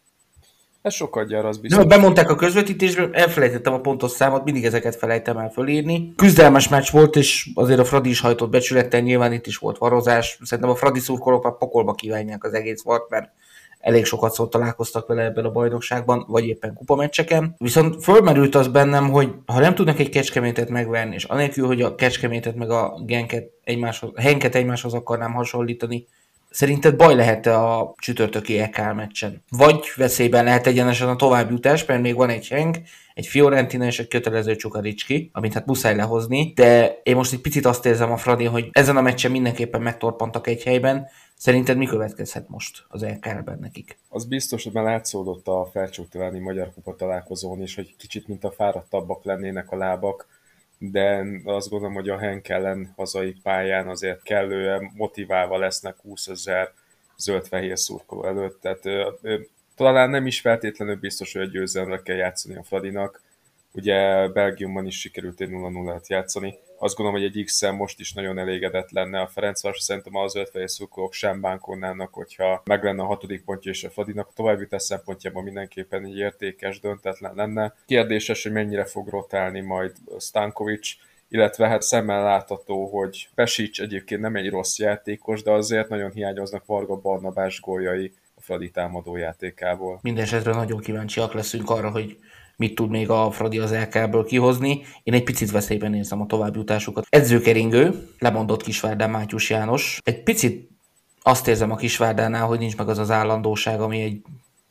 Ez 0.81 0.93
sokat 0.93 1.27
gyár, 1.27 1.45
az 1.45 1.57
biztos. 1.57 1.79
Nem, 1.79 1.87
bemondták 1.87 2.29
a 2.29 2.35
közvetítésről, 2.35 3.09
elfelejtettem 3.13 3.73
a 3.73 3.79
pontos 3.79 4.11
számot, 4.11 4.43
mindig 4.43 4.65
ezeket 4.65 4.95
felejtem 4.95 5.37
el 5.37 5.49
fölírni. 5.49 6.13
Küzdelmes 6.15 6.67
meccs 6.67 6.91
volt, 6.91 7.15
és 7.15 7.49
azért 7.53 7.79
a 7.79 7.85
Fradi 7.85 8.09
is 8.09 8.19
hajtott 8.19 8.49
becsülettel, 8.49 8.99
nyilván 8.99 9.33
itt 9.33 9.47
is 9.47 9.57
volt 9.57 9.77
varozás. 9.77 10.39
Szerintem 10.43 10.73
a 10.73 10.75
Fradi 10.75 10.99
szurkolók 10.99 11.43
már 11.43 11.57
pokolba 11.57 11.93
kívánják 11.93 12.43
az 12.43 12.53
egész 12.53 12.83
volt, 12.83 13.09
mert 13.09 13.31
elég 13.79 14.05
sokat 14.05 14.33
szólt 14.33 14.49
találkoztak 14.49 15.07
vele 15.07 15.23
ebben 15.23 15.45
a 15.45 15.51
bajnokságban, 15.51 16.25
vagy 16.27 16.47
éppen 16.47 16.73
kupameccseken. 16.73 17.55
Viszont 17.57 18.03
fölmerült 18.03 18.55
az 18.55 18.67
bennem, 18.67 19.09
hogy 19.09 19.29
ha 19.45 19.59
nem 19.59 19.75
tudnak 19.75 19.99
egy 19.99 20.09
kecskemétet 20.09 20.69
megverni, 20.69 21.15
és 21.15 21.23
anélkül, 21.23 21.67
hogy 21.67 21.81
a 21.81 21.95
kecskemétet 21.95 22.55
meg 22.55 22.69
a 22.69 23.01
genket 23.05 23.49
egymáshoz, 23.63 24.11
henket 24.15 24.55
egymáshoz 24.55 24.93
akarnám 24.93 25.33
hasonlítani, 25.33 26.07
Szerinted 26.51 26.95
baj 26.95 27.15
lehet 27.15 27.45
a 27.45 27.93
csütörtöki 27.97 28.59
EK 28.59 28.93
meccsen? 28.95 29.43
Vagy 29.49 29.91
veszélyben 29.95 30.43
lehet 30.43 30.67
egyenesen 30.67 31.09
a 31.09 31.15
továbbjutás, 31.15 31.85
mert 31.85 32.01
még 32.01 32.15
van 32.15 32.29
egy 32.29 32.47
Henk, 32.47 32.77
egy 33.13 33.27
Fiorentina 33.27 33.85
és 33.85 33.99
egy 33.99 34.07
kötelező 34.07 34.55
Csukaricski, 34.55 35.29
amit 35.33 35.53
hát 35.53 35.65
muszáj 35.65 35.95
lehozni, 35.95 36.51
de 36.55 36.99
én 37.03 37.15
most 37.15 37.33
egy 37.33 37.41
picit 37.41 37.65
azt 37.65 37.85
érzem 37.85 38.11
a 38.11 38.17
Fradi, 38.17 38.45
hogy 38.45 38.69
ezen 38.71 38.97
a 38.97 39.01
meccsen 39.01 39.31
mindenképpen 39.31 39.81
megtorpantak 39.81 40.47
egy 40.47 40.63
helyben, 40.63 41.07
Szerinted 41.41 41.77
mi 41.77 41.85
következhet 41.85 42.49
most 42.49 42.85
az 42.87 43.03
LKR-ben 43.03 43.57
nekik? 43.61 43.97
Az 44.09 44.25
biztos, 44.25 44.63
hogy 44.63 44.73
már 44.73 44.83
látszódott 44.83 45.47
a 45.47 45.69
felcsúktaláni 45.71 46.39
Magyar 46.39 46.73
Kupa 46.73 46.95
találkozón 46.95 47.61
is, 47.61 47.75
hogy 47.75 47.95
kicsit 47.95 48.27
mint 48.27 48.43
a 48.43 48.51
fáradtabbak 48.51 49.23
lennének 49.23 49.71
a 49.71 49.77
lábak, 49.77 50.27
de 50.83 51.25
azt 51.43 51.69
gondolom, 51.69 51.93
hogy 51.93 52.09
a 52.09 52.17
Henk 52.17 52.49
ellen 52.49 52.93
hazai 52.95 53.35
pályán 53.43 53.87
azért 53.87 54.23
kellően 54.23 54.91
motiválva 54.95 55.57
lesznek 55.57 55.95
20 56.01 56.27
ezer 56.27 56.71
zöld-fehér 57.17 57.79
szurkoló 57.79 58.25
előtt, 58.25 58.61
tehát 58.61 59.11
talán 59.75 60.09
nem 60.09 60.27
is 60.27 60.41
feltétlenül 60.41 60.95
biztos, 60.95 61.33
hogy 61.33 61.41
egy 61.41 61.49
győzelemre 61.49 62.01
kell 62.01 62.15
játszani 62.15 62.55
a 62.55 62.63
Fradinak, 62.63 63.21
ugye 63.71 64.27
Belgiumban 64.27 64.85
is 64.85 64.99
sikerült 64.99 65.41
egy 65.41 65.49
0-0-et 65.51 66.07
játszani, 66.07 66.59
azt 66.83 66.95
gondolom, 66.95 67.21
hogy 67.21 67.31
egy 67.35 67.43
x 67.43 67.61
most 67.71 67.99
is 67.99 68.13
nagyon 68.13 68.37
elégedett 68.37 68.91
lenne 68.91 69.19
a 69.21 69.27
Ferencváros, 69.27 69.81
szerintem 69.81 70.15
az 70.15 70.35
ötfejű 70.35 70.67
szurkolók 70.67 71.13
sem 71.13 71.41
bánkolnának, 71.41 72.13
hogyha 72.13 72.61
meg 72.65 72.83
lenne 72.83 73.01
a 73.01 73.05
hatodik 73.05 73.43
pontja 73.43 73.71
és 73.71 73.83
a 73.83 73.89
Fadinak 73.89 74.27
a 74.27 74.33
továbbjutás 74.35 74.81
szempontjában 74.81 75.43
mindenképpen 75.43 76.05
egy 76.05 76.17
értékes, 76.17 76.79
döntetlen 76.79 77.33
lenne. 77.35 77.73
Kérdéses, 77.85 78.43
hogy 78.43 78.51
mennyire 78.51 78.85
fog 78.85 79.09
rotálni 79.09 79.59
majd 79.59 79.91
Stankovic, 80.19 80.89
illetve 81.29 81.67
hát 81.67 81.81
szemmel 81.81 82.23
látható, 82.23 82.85
hogy 82.85 83.29
Pesics 83.35 83.81
egyébként 83.81 84.21
nem 84.21 84.35
egy 84.35 84.49
rossz 84.49 84.77
játékos, 84.77 85.43
de 85.43 85.51
azért 85.51 85.89
nagyon 85.89 86.11
hiányoznak 86.11 86.65
Varga 86.65 86.95
Barnabás 86.95 87.59
góljai 87.59 88.13
a 88.35 88.41
Fradi 88.41 88.69
támadó 88.69 89.15
játékából. 89.15 89.99
Mindenesetre 90.01 90.53
nagyon 90.53 90.79
kíváncsiak 90.79 91.33
leszünk 91.33 91.69
arra, 91.69 91.89
hogy 91.89 92.17
mit 92.61 92.75
tud 92.75 92.89
még 92.89 93.09
a 93.09 93.31
Fradi 93.31 93.59
az 93.59 93.73
LK-ből 93.73 94.25
kihozni. 94.25 94.81
Én 95.03 95.13
egy 95.13 95.23
picit 95.23 95.51
veszélyben 95.51 95.91
nézem 95.91 96.21
a 96.21 96.25
továbbjutásukat. 96.25 97.05
Edzőkeringő, 97.09 98.07
lemondott 98.19 98.63
Kisvárdán 98.63 99.09
Mátyus 99.09 99.49
János. 99.49 99.99
Egy 100.03 100.23
picit 100.23 100.69
azt 101.21 101.47
érzem 101.47 101.71
a 101.71 101.75
Kisvárdánál, 101.75 102.45
hogy 102.45 102.59
nincs 102.59 102.77
meg 102.77 102.89
az 102.89 102.97
az 102.97 103.11
állandóság, 103.11 103.81
ami 103.81 104.01
egy 104.01 104.21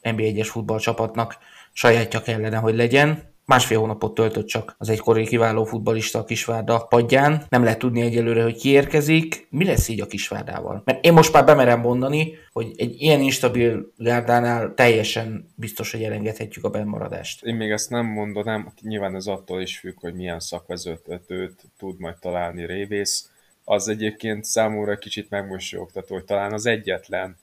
NB1-es 0.03 0.49
futballcsapatnak 0.51 1.39
sajátja 1.73 2.23
kellene, 2.23 2.57
hogy 2.57 2.75
legyen 2.75 3.30
másfél 3.51 3.79
hónapot 3.79 4.15
töltött 4.15 4.47
csak 4.47 4.75
az 4.79 4.89
egykori 4.89 5.27
kiváló 5.27 5.65
futbalista 5.65 6.19
a 6.19 6.25
Kisvárda 6.25 6.87
padján. 6.89 7.45
Nem 7.49 7.63
lehet 7.63 7.79
tudni 7.79 8.01
egyelőre, 8.01 8.43
hogy 8.43 8.57
kiérkezik. 8.57 9.47
Mi 9.51 9.65
lesz 9.65 9.89
így 9.89 10.01
a 10.01 10.07
Kisvárdával? 10.07 10.83
Mert 10.85 11.05
én 11.05 11.13
most 11.13 11.33
már 11.33 11.45
bemerem 11.45 11.81
mondani, 11.81 12.35
hogy 12.53 12.73
egy 12.77 13.01
ilyen 13.03 13.21
instabil 13.21 13.93
gárdánál 13.97 14.75
teljesen 14.75 15.53
biztos, 15.55 15.93
hogy 15.93 16.03
elengedhetjük 16.03 16.65
a 16.65 16.71
bennmaradást. 16.71 17.45
Én 17.45 17.55
még 17.55 17.71
ezt 17.71 17.91
nem 17.91 18.07
mondanám, 18.07 18.73
nyilván 18.81 19.15
ez 19.15 19.27
attól 19.27 19.61
is 19.61 19.79
függ, 19.79 20.01
hogy 20.01 20.15
milyen 20.15 20.41
szakvezetőt 20.41 21.65
tud 21.79 21.99
majd 21.99 22.19
találni 22.21 22.67
Révész. 22.67 23.31
Az 23.65 23.89
egyébként 23.89 24.45
számomra 24.45 24.99
kicsit 24.99 25.31
megmosolyogtató, 25.31 26.15
hogy 26.15 26.25
talán 26.25 26.53
az 26.53 26.67
egyetlen 26.67 27.37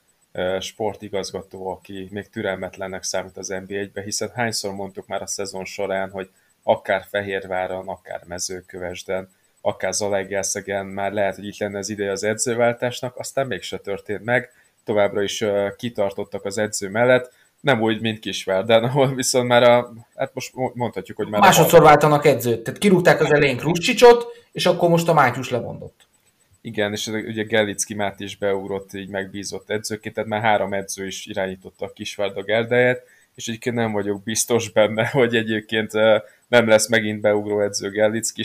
sportigazgató, 0.60 1.68
aki 1.68 2.08
még 2.12 2.30
türelmetlennek 2.30 3.04
számít 3.04 3.38
az 3.38 3.48
NB1-be, 3.52 4.02
hiszen 4.02 4.32
hányszor 4.36 4.74
mondtuk 4.74 5.08
már 5.08 5.22
a 5.22 5.28
szezon 5.28 5.66
során, 5.66 6.10
hogy 6.10 6.30
akár 6.64 7.06
Fehérváron, 7.10 7.88
akár 7.88 8.22
Mezőkövesden, 8.28 9.30
akár 9.62 9.94
Zalaegerszegen 9.94 10.86
már 10.86 11.12
lehet, 11.12 11.36
hogy 11.36 11.46
itt 11.46 11.58
lenne 11.58 11.78
az 11.78 11.90
ideje 11.90 12.12
az 12.12 12.24
edzőváltásnak, 12.24 13.18
aztán 13.18 13.48
mégse 13.48 13.78
történt 13.78 14.24
meg, 14.24 14.52
továbbra 14.84 15.22
is 15.22 15.44
kitartottak 15.78 16.46
az 16.46 16.58
edző 16.58 16.90
mellett, 16.90 17.34
nem 17.60 17.82
úgy, 17.82 18.02
mint 18.02 18.20
Kisvárden, 18.20 18.84
ahol 18.88 19.16
viszont 19.16 19.48
már 19.48 19.64
a, 19.64 19.94
hát 20.16 20.34
most 20.34 20.52
mondhatjuk, 20.74 21.18
hogy 21.18 21.28
már... 21.28 21.42
Másodszor 21.42 21.82
váltanak 21.82 22.26
edzőt, 22.26 22.64
tehát 22.64 22.80
kirúgták 22.80 23.22
az 23.22 23.32
elején 23.32 23.58
Kruscsicsot, 23.58 24.26
és 24.52 24.66
akkor 24.66 24.90
most 24.90 25.08
a 25.08 25.14
Mátyus 25.14 25.50
lemondott. 25.50 26.07
Igen, 26.68 26.92
és 26.92 27.08
ugye 27.08 27.44
Gelicki 27.44 27.94
Mát 27.94 28.20
is 28.20 28.38
beugrott, 28.38 28.94
így 28.94 29.10
megbízott 29.10 29.70
edzőként, 29.70 30.16
tehát 30.16 30.30
már 30.30 30.42
három 30.42 30.74
edző 30.74 31.06
is 31.06 31.26
irányította 31.26 31.86
a 31.86 31.94
Kisvárda 31.94 32.44
Gerdáját, 32.44 33.04
és 33.36 33.48
egyébként 33.48 33.76
nem 33.76 33.92
vagyok 33.92 34.24
biztos 34.24 34.72
benne, 34.72 35.08
hogy 35.20 35.36
egyébként 35.36 35.92
nem 36.48 36.68
lesz 36.68 36.88
megint 36.88 37.22
beugró 37.22 37.62
edző 37.62 37.90
Gelicki, 37.90 38.44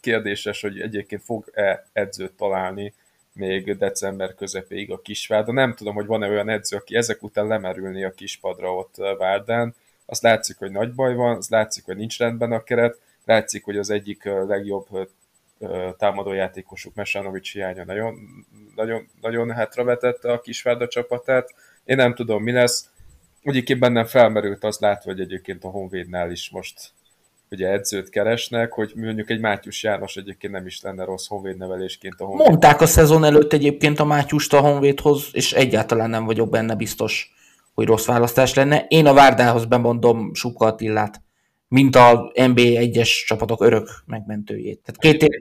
kérdéses, 0.00 0.60
hogy 0.60 0.80
egyébként 0.80 1.22
fog-e 1.22 1.86
edzőt 1.92 2.32
találni 2.32 2.94
még 3.32 3.76
december 3.76 4.34
közepéig 4.34 4.90
a 4.90 5.00
Kisvárda. 5.00 5.52
Nem 5.52 5.74
tudom, 5.74 5.94
hogy 5.94 6.06
van-e 6.06 6.28
olyan 6.28 6.48
edző, 6.48 6.76
aki 6.76 6.96
ezek 6.96 7.22
után 7.22 7.46
lemerülni 7.46 8.04
a 8.04 8.14
kispadra 8.14 8.74
ott 8.74 8.94
Várdán. 9.18 9.74
Azt 10.06 10.22
látszik, 10.22 10.56
hogy 10.56 10.70
nagy 10.70 10.94
baj 10.94 11.14
van, 11.14 11.36
azt 11.36 11.50
látszik, 11.50 11.84
hogy 11.84 11.96
nincs 11.96 12.18
rendben 12.18 12.52
a 12.52 12.62
keret, 12.62 12.98
látszik, 13.24 13.64
hogy 13.64 13.76
az 13.76 13.90
egyik 13.90 14.24
legjobb 14.24 14.86
támadójátékosuk 15.98 16.94
Mesanovics 16.94 17.52
hiánya 17.52 17.84
nagyon, 17.84 18.18
nagyon, 18.74 19.08
nagyon 19.20 19.50
hátravetette 19.50 20.32
a 20.32 20.40
Kisvárda 20.40 20.88
csapatát. 20.88 21.54
Én 21.84 21.96
nem 21.96 22.14
tudom, 22.14 22.42
mi 22.42 22.52
lesz. 22.52 22.90
Egyébként 23.42 23.80
bennem 23.80 24.04
felmerült 24.04 24.64
az 24.64 24.78
látva, 24.78 25.10
hogy 25.10 25.20
egyébként 25.20 25.64
a 25.64 25.68
Honvédnál 25.68 26.30
is 26.30 26.50
most 26.50 26.92
ugye 27.50 27.68
edzőt 27.68 28.08
keresnek, 28.08 28.72
hogy 28.72 28.92
mondjuk 28.94 29.30
egy 29.30 29.40
Mátyus 29.40 29.82
János 29.82 30.16
egyébként 30.16 30.52
nem 30.52 30.66
is 30.66 30.80
lenne 30.80 31.04
rossz 31.04 31.26
honvéd 31.26 31.56
nevelésként 31.56 32.14
a 32.20 32.24
Honvéd. 32.24 32.46
Mondták 32.46 32.80
a 32.80 32.86
szezon 32.86 33.24
előtt 33.24 33.52
egyébként 33.52 34.00
a 34.00 34.04
Mátyust 34.04 34.52
a 34.52 34.60
Honvédhoz, 34.60 35.28
és 35.32 35.52
egyáltalán 35.52 36.10
nem 36.10 36.24
vagyok 36.24 36.50
benne 36.50 36.74
biztos, 36.74 37.32
hogy 37.74 37.86
rossz 37.86 38.06
választás 38.06 38.54
lenne. 38.54 38.86
Én 38.88 39.06
a 39.06 39.12
Várdához 39.14 39.64
bemondom 39.64 40.34
Subka 40.34 40.66
Attillát, 40.66 41.20
mint 41.68 41.96
a 41.96 42.32
NBA 42.34 42.60
egyes 42.60 43.24
csapatok 43.26 43.62
örök 43.62 43.88
megmentőjét. 44.06 44.80
Tehát 44.84 45.00
két, 45.00 45.22
év, 45.22 45.40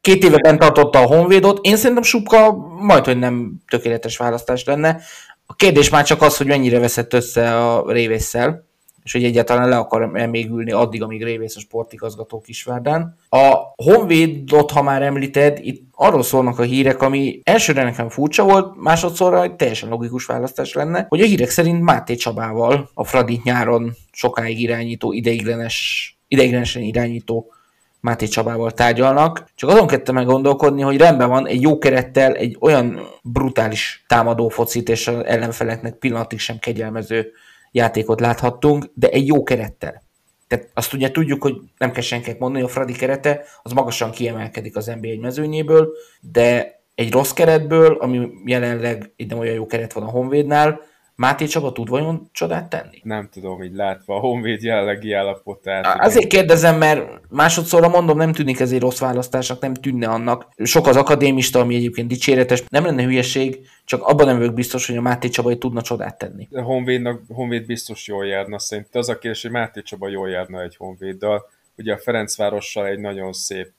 két 0.00 0.24
éve 0.24 0.38
bent 0.38 0.58
tartotta 0.58 0.98
a 0.98 1.06
Honvédot, 1.06 1.66
én 1.66 1.76
szerintem 1.76 2.02
Subka 2.02 2.56
majd, 2.80 3.04
hogy 3.04 3.18
nem 3.18 3.52
tökéletes 3.68 4.16
választás 4.16 4.64
lenne. 4.64 5.00
A 5.46 5.54
kérdés 5.54 5.90
már 5.90 6.04
csak 6.04 6.22
az, 6.22 6.36
hogy 6.36 6.46
mennyire 6.46 6.78
veszett 6.78 7.12
össze 7.12 7.56
a 7.56 7.92
révésszel, 7.92 8.66
és 9.06 9.12
hogy 9.12 9.24
egyáltalán 9.24 9.68
le 9.68 9.76
akar 9.76 10.10
-e 10.14 10.26
még 10.26 10.50
ülni 10.50 10.72
addig, 10.72 11.02
amíg 11.02 11.24
Révész 11.24 11.56
a 11.56 11.60
sportigazgató 11.60 12.40
Kisvárdán. 12.40 13.16
A 13.28 13.54
Honvédot, 13.82 14.70
ha 14.70 14.82
már 14.82 15.02
említed, 15.02 15.58
itt 15.62 15.85
arról 15.98 16.22
szólnak 16.22 16.58
a 16.58 16.62
hírek, 16.62 17.02
ami 17.02 17.40
elsőre 17.42 17.82
nekem 17.82 18.08
furcsa 18.08 18.44
volt, 18.44 18.76
másodszorra 18.76 19.42
egy 19.42 19.54
teljesen 19.56 19.88
logikus 19.88 20.24
választás 20.24 20.72
lenne, 20.72 21.06
hogy 21.08 21.20
a 21.20 21.24
hírek 21.24 21.50
szerint 21.50 21.82
Máté 21.82 22.14
Csabával, 22.14 22.90
a 22.94 23.04
Fradit 23.04 23.42
nyáron 23.42 23.92
sokáig 24.12 24.60
irányító, 24.60 25.12
ideiglenes, 25.12 26.18
ideiglenesen 26.28 26.82
irányító 26.82 27.52
Máté 28.00 28.26
Csabával 28.26 28.70
tárgyalnak. 28.70 29.44
Csak 29.54 29.70
azon 29.70 29.86
kezdtem 29.86 30.14
meg 30.14 30.26
gondolkodni, 30.26 30.82
hogy 30.82 30.96
rendben 30.96 31.28
van, 31.28 31.46
egy 31.46 31.62
jó 31.62 31.78
kerettel, 31.78 32.34
egy 32.34 32.56
olyan 32.60 33.00
brutális 33.22 34.04
támadó 34.08 34.48
focit 34.48 34.88
és 34.88 35.06
ellenfeleknek 35.08 35.94
pillanatig 35.94 36.38
sem 36.38 36.58
kegyelmező 36.58 37.32
játékot 37.70 38.20
láthattunk, 38.20 38.90
de 38.94 39.08
egy 39.08 39.26
jó 39.26 39.42
kerettel. 39.42 40.05
Tehát 40.48 40.70
azt 40.74 40.92
ugye 40.92 41.10
tudjuk, 41.10 41.42
hogy 41.42 41.56
nem 41.78 41.90
kell 41.92 42.02
senkinek 42.02 42.38
mondani, 42.38 42.64
a 42.64 42.68
Fradi 42.68 42.92
kerete 42.92 43.44
az 43.62 43.72
magasan 43.72 44.10
kiemelkedik 44.10 44.76
az 44.76 44.86
NBA 44.86 45.20
mezőnyéből, 45.20 45.92
de 46.20 46.80
egy 46.94 47.12
rossz 47.12 47.32
keretből, 47.32 47.96
ami 47.96 48.28
jelenleg 48.44 49.12
egy 49.16 49.28
nem 49.28 49.38
olyan 49.38 49.54
jó 49.54 49.66
keret 49.66 49.92
van 49.92 50.02
a 50.02 50.10
Honvédnál, 50.10 50.80
Máté 51.16 51.46
Csaba 51.46 51.72
tud 51.72 51.88
vajon 51.88 52.28
csodát 52.32 52.68
tenni? 52.68 53.00
Nem 53.02 53.28
tudom, 53.32 53.62
így 53.62 53.74
látva 53.74 54.16
a 54.16 54.18
Honvéd 54.18 54.62
jelenlegi 54.62 55.12
állapotát. 55.12 56.00
Azért 56.00 56.26
kérdezem, 56.26 56.78
mert 56.78 57.20
másodszorra 57.28 57.88
mondom, 57.88 58.16
nem 58.16 58.32
tűnik 58.32 58.60
ez 58.60 58.72
egy 58.72 58.80
rossz 58.80 58.98
választásnak, 58.98 59.60
nem 59.60 59.74
tűnne 59.74 60.08
annak. 60.08 60.48
Sok 60.56 60.86
az 60.86 60.96
akadémista, 60.96 61.60
ami 61.60 61.74
egyébként 61.74 62.08
dicséretes. 62.08 62.64
Nem 62.68 62.84
lenne 62.84 63.02
hülyeség, 63.02 63.68
csak 63.84 64.02
abban 64.02 64.26
nem 64.26 64.38
vagyok 64.38 64.54
biztos, 64.54 64.86
hogy 64.86 64.96
a 64.96 65.00
Máté 65.00 65.28
Csaba 65.28 65.58
tudna 65.58 65.82
csodát 65.82 66.18
tenni. 66.18 66.48
A 66.52 66.62
Honvédnak, 66.62 67.22
Honvéd 67.28 67.66
biztos 67.66 68.06
jól 68.06 68.26
járna, 68.26 68.58
szerintem 68.58 69.00
az 69.00 69.08
a 69.08 69.18
kérdés, 69.18 69.42
hogy 69.42 69.50
Máté 69.50 69.82
Csaba 69.82 70.08
jól 70.08 70.28
járna 70.28 70.62
egy 70.62 70.76
Honvéddal. 70.76 71.48
Ugye 71.76 71.92
a 71.92 71.98
Ferencvárossal 71.98 72.86
egy 72.86 72.98
nagyon 72.98 73.32
szép 73.32 73.72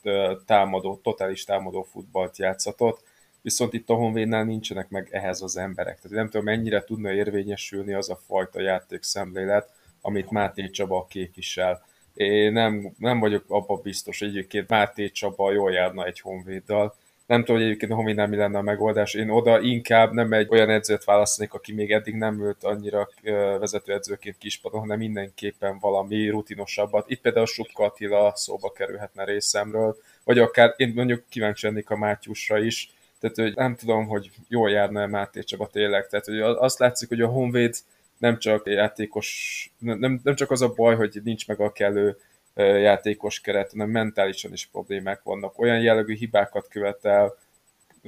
támadó, 0.45 0.99
totális 1.03 1.43
támadó 1.43 1.87
futballt 1.91 2.37
játszatott 2.37 3.03
viszont 3.47 3.73
itt 3.73 3.89
a 3.89 3.93
Honvédnál 3.93 4.43
nincsenek 4.43 4.89
meg 4.89 5.07
ehhez 5.11 5.41
az 5.41 5.57
emberek. 5.57 5.99
Tehát 5.99 6.17
nem 6.17 6.25
tudom, 6.25 6.45
mennyire 6.45 6.83
tudna 6.83 7.11
érvényesülni 7.11 7.93
az 7.93 8.09
a 8.09 8.19
fajta 8.27 8.61
játékszemlélet, 8.61 9.69
amit 10.01 10.31
Máté 10.31 10.69
Csaba 10.69 11.05
képvisel. 11.09 11.85
Én 12.13 12.51
nem, 12.51 12.93
nem 12.97 13.19
vagyok 13.19 13.43
abban 13.47 13.79
biztos, 13.83 14.19
hogy 14.19 14.27
egyébként 14.27 14.69
Máté 14.69 15.09
Csaba 15.09 15.51
jól 15.51 15.71
járna 15.71 16.05
egy 16.05 16.19
Honvéddal. 16.19 16.95
Nem 17.27 17.39
tudom, 17.39 17.55
hogy 17.55 17.65
egyébként 17.65 17.91
a 17.91 17.95
Honvédnál 17.95 18.27
mi 18.27 18.35
lenne 18.35 18.57
a 18.57 18.61
megoldás. 18.61 19.13
Én 19.13 19.29
oda 19.29 19.59
inkább 19.59 20.11
nem 20.11 20.33
egy 20.33 20.47
olyan 20.49 20.69
edzőt 20.69 21.03
választanék, 21.03 21.53
aki 21.53 21.73
még 21.73 21.91
eddig 21.91 22.15
nem 22.15 22.43
ült 22.43 22.63
annyira 22.63 23.09
vezetőedzőként 23.59 24.37
kispadon, 24.37 24.79
hanem 24.79 24.97
mindenképpen 24.97 25.79
valami 25.79 26.29
rutinosabbat. 26.29 27.09
Itt 27.09 27.21
például 27.21 27.45
Subka 27.45 27.83
Attila 27.83 28.31
szóba 28.35 28.71
kerülhetne 28.71 29.23
részemről, 29.23 29.97
vagy 30.23 30.39
akár 30.39 30.73
én 30.77 30.91
mondjuk 30.95 31.23
kíváncsi 31.29 31.65
lennék 31.65 31.89
a 31.89 31.97
Mátyusra 31.97 32.57
is, 32.59 32.95
tehát, 33.19 33.35
hogy 33.35 33.55
nem 33.55 33.75
tudom, 33.75 34.07
hogy 34.07 34.31
jól 34.47 34.69
járna 34.69 35.01
-e 35.01 35.07
Máté 35.07 35.41
Csaba 35.41 35.67
tényleg. 35.67 36.07
Tehát, 36.07 36.25
hogy 36.25 36.39
azt 36.39 36.79
látszik, 36.79 37.09
hogy 37.09 37.21
a 37.21 37.27
Honvéd 37.27 37.75
nem 38.17 38.39
csak 38.39 38.67
játékos, 38.67 39.71
nem, 39.79 40.19
nem 40.23 40.35
csak 40.35 40.51
az 40.51 40.61
a 40.61 40.73
baj, 40.73 40.95
hogy 40.95 41.21
nincs 41.23 41.47
meg 41.47 41.59
a 41.59 41.71
kellő 41.71 42.17
játékos 42.55 43.39
keret, 43.39 43.71
hanem 43.71 43.89
mentálisan 43.89 44.53
is 44.53 44.65
problémák 44.65 45.23
vannak. 45.23 45.59
Olyan 45.59 45.79
jellegű 45.79 46.15
hibákat 46.15 46.67
követel, 46.67 47.37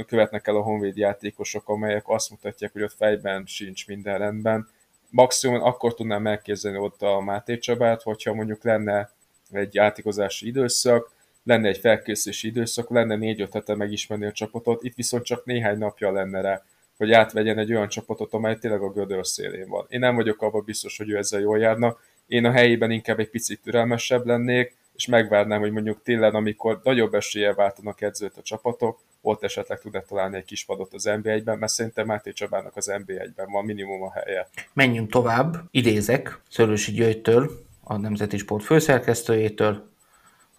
követnek 0.08 0.48
el 0.48 0.56
a 0.56 0.62
Honvéd 0.62 0.98
játékosok, 0.98 1.70
amelyek 1.70 2.04
azt 2.06 2.30
mutatják, 2.30 2.72
hogy 2.72 2.84
ott 2.84 2.96
fejben 2.98 3.46
sincs 3.46 3.88
minden 3.88 4.18
rendben. 4.18 4.70
Maximum 5.10 5.64
akkor 5.64 5.94
tudnám 5.94 6.28
elképzelni 6.28 6.78
ott 6.78 7.02
a 7.02 7.20
Máté 7.20 7.58
Csabát, 7.58 8.02
hogyha 8.02 8.34
mondjuk 8.34 8.64
lenne 8.64 9.12
egy 9.52 9.74
játékozási 9.74 10.48
időszak, 10.48 11.12
lenne 11.50 11.68
egy 11.68 11.78
felkészülési 11.78 12.48
időszak, 12.48 12.90
lenne 12.90 13.16
négy-öt 13.16 13.54
hete 13.54 13.76
megismerni 13.76 14.26
a 14.26 14.32
csapatot, 14.32 14.84
itt 14.84 14.96
viszont 14.96 15.24
csak 15.24 15.46
néhány 15.46 15.78
napja 15.78 16.12
lenne 16.12 16.42
rá, 16.42 16.64
hogy 16.98 17.12
átvegyen 17.12 17.58
egy 17.58 17.74
olyan 17.74 17.88
csapatot, 17.88 18.34
amely 18.34 18.58
tényleg 18.58 18.82
a 18.82 18.92
gödör 18.92 19.28
szélén 19.28 19.68
van. 19.68 19.86
Én 19.90 20.00
nem 20.00 20.16
vagyok 20.16 20.42
abban 20.42 20.64
biztos, 20.66 20.98
hogy 20.98 21.10
ő 21.10 21.18
ezzel 21.18 21.40
jól 21.40 21.60
járna. 21.60 21.98
Én 22.28 22.46
a 22.46 22.52
helyében 22.52 22.92
inkább 22.92 23.20
egy 23.20 23.30
picit 23.30 23.62
türelmesebb 23.62 24.26
lennék, 24.26 24.76
és 24.96 25.06
megvárnám, 25.06 25.60
hogy 25.60 25.72
mondjuk 25.72 26.04
télen, 26.04 26.36
amikor 26.36 26.80
nagyobb 26.84 27.14
eséllyel 27.14 27.54
váltanak 27.54 28.02
edzőt 28.02 28.38
a 28.38 28.42
csapatok, 28.42 29.00
ott 29.22 29.44
esetleg 29.44 29.80
tudnak 29.80 30.06
találni 30.06 30.38
egy 30.38 30.46
kis 30.46 30.66
padot 30.66 30.94
az 30.94 31.04
NB1-ben, 31.08 31.58
mert 31.58 31.72
szerintem 31.72 32.06
Máté 32.06 32.32
Csabának 32.32 32.76
az 32.76 32.92
NB1-ben 32.92 33.52
van 33.52 33.66
minimum 33.66 34.04
a 34.04 34.12
helye. 34.12 34.48
Menjünk 34.74 35.12
tovább, 35.12 35.58
idézek 35.72 36.42
Szörősi 36.50 36.92
Györgytől, 36.92 37.68
a 37.84 37.98
Nemzeti 37.98 38.38
Sport 38.38 38.64
főszerkesztőjétől, 38.64 39.89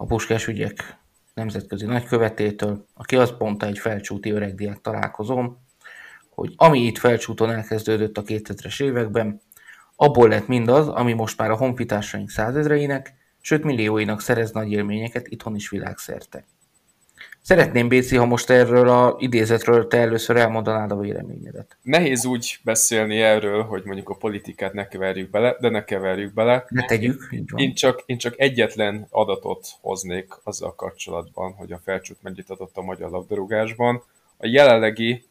a 0.01 0.05
Puskás 0.05 0.47
ügyek 0.47 0.99
nemzetközi 1.35 1.87
nagykövetétől, 1.87 2.87
aki 2.95 3.17
azt 3.17 3.39
mondta 3.39 3.67
egy 3.67 3.79
felcsúti 3.79 4.31
öregdiák 4.31 4.81
találkozón, 4.81 5.59
hogy 6.31 6.53
ami 6.57 6.81
itt 6.81 6.99
felcsúton 6.99 7.51
elkezdődött 7.51 8.19
a 8.19 8.23
2000-es 8.23 8.83
években, 8.83 9.41
abból 9.97 10.29
lett 10.29 10.47
mindaz, 10.47 10.89
ami 10.89 11.13
most 11.13 11.39
már 11.39 11.51
a 11.51 11.57
honfitársaink 11.57 12.31
százezreinek, 12.31 13.15
sőt 13.41 13.65
millióinak 13.65 14.21
szerez 14.21 14.51
nagy 14.51 14.71
élményeket 14.71 15.29
itthon 15.29 15.55
is 15.55 15.69
világszerte. 15.69 16.45
Szeretném, 17.43 17.89
Béci, 17.89 18.17
ha 18.17 18.25
most 18.25 18.51
erről 18.51 18.89
a 18.89 19.17
idézetről 19.19 19.87
te 19.87 19.99
először 19.99 20.37
elmondanád 20.37 20.91
a 20.91 20.97
véleményedet. 20.97 21.77
Nehéz 21.83 22.25
úgy 22.25 22.59
beszélni 22.65 23.21
erről, 23.21 23.63
hogy 23.63 23.83
mondjuk 23.85 24.09
a 24.09 24.15
politikát 24.15 24.73
ne 24.73 24.89
keverjük 24.89 25.31
bele, 25.31 25.57
de 25.61 25.69
ne 25.69 25.85
keverjük 25.85 26.35
bele. 26.35 26.65
Ne 26.69 26.85
tegyük, 26.85 27.29
így 27.31 27.51
van. 27.51 27.61
Én 27.61 27.75
csak, 27.75 28.03
én 28.07 28.19
csak 28.19 28.41
egyetlen 28.41 29.07
adatot 29.11 29.69
hoznék 29.81 30.33
azzal 30.43 30.75
kapcsolatban, 30.75 31.53
hogy 31.53 31.73
a 31.73 31.81
felcsút 31.85 32.23
mennyit 32.23 32.51
adott 32.51 32.77
a 32.77 32.83
magyar 32.83 33.11
labdarúgásban. 33.11 34.03
A 34.37 34.47
jelenlegi 34.47 35.25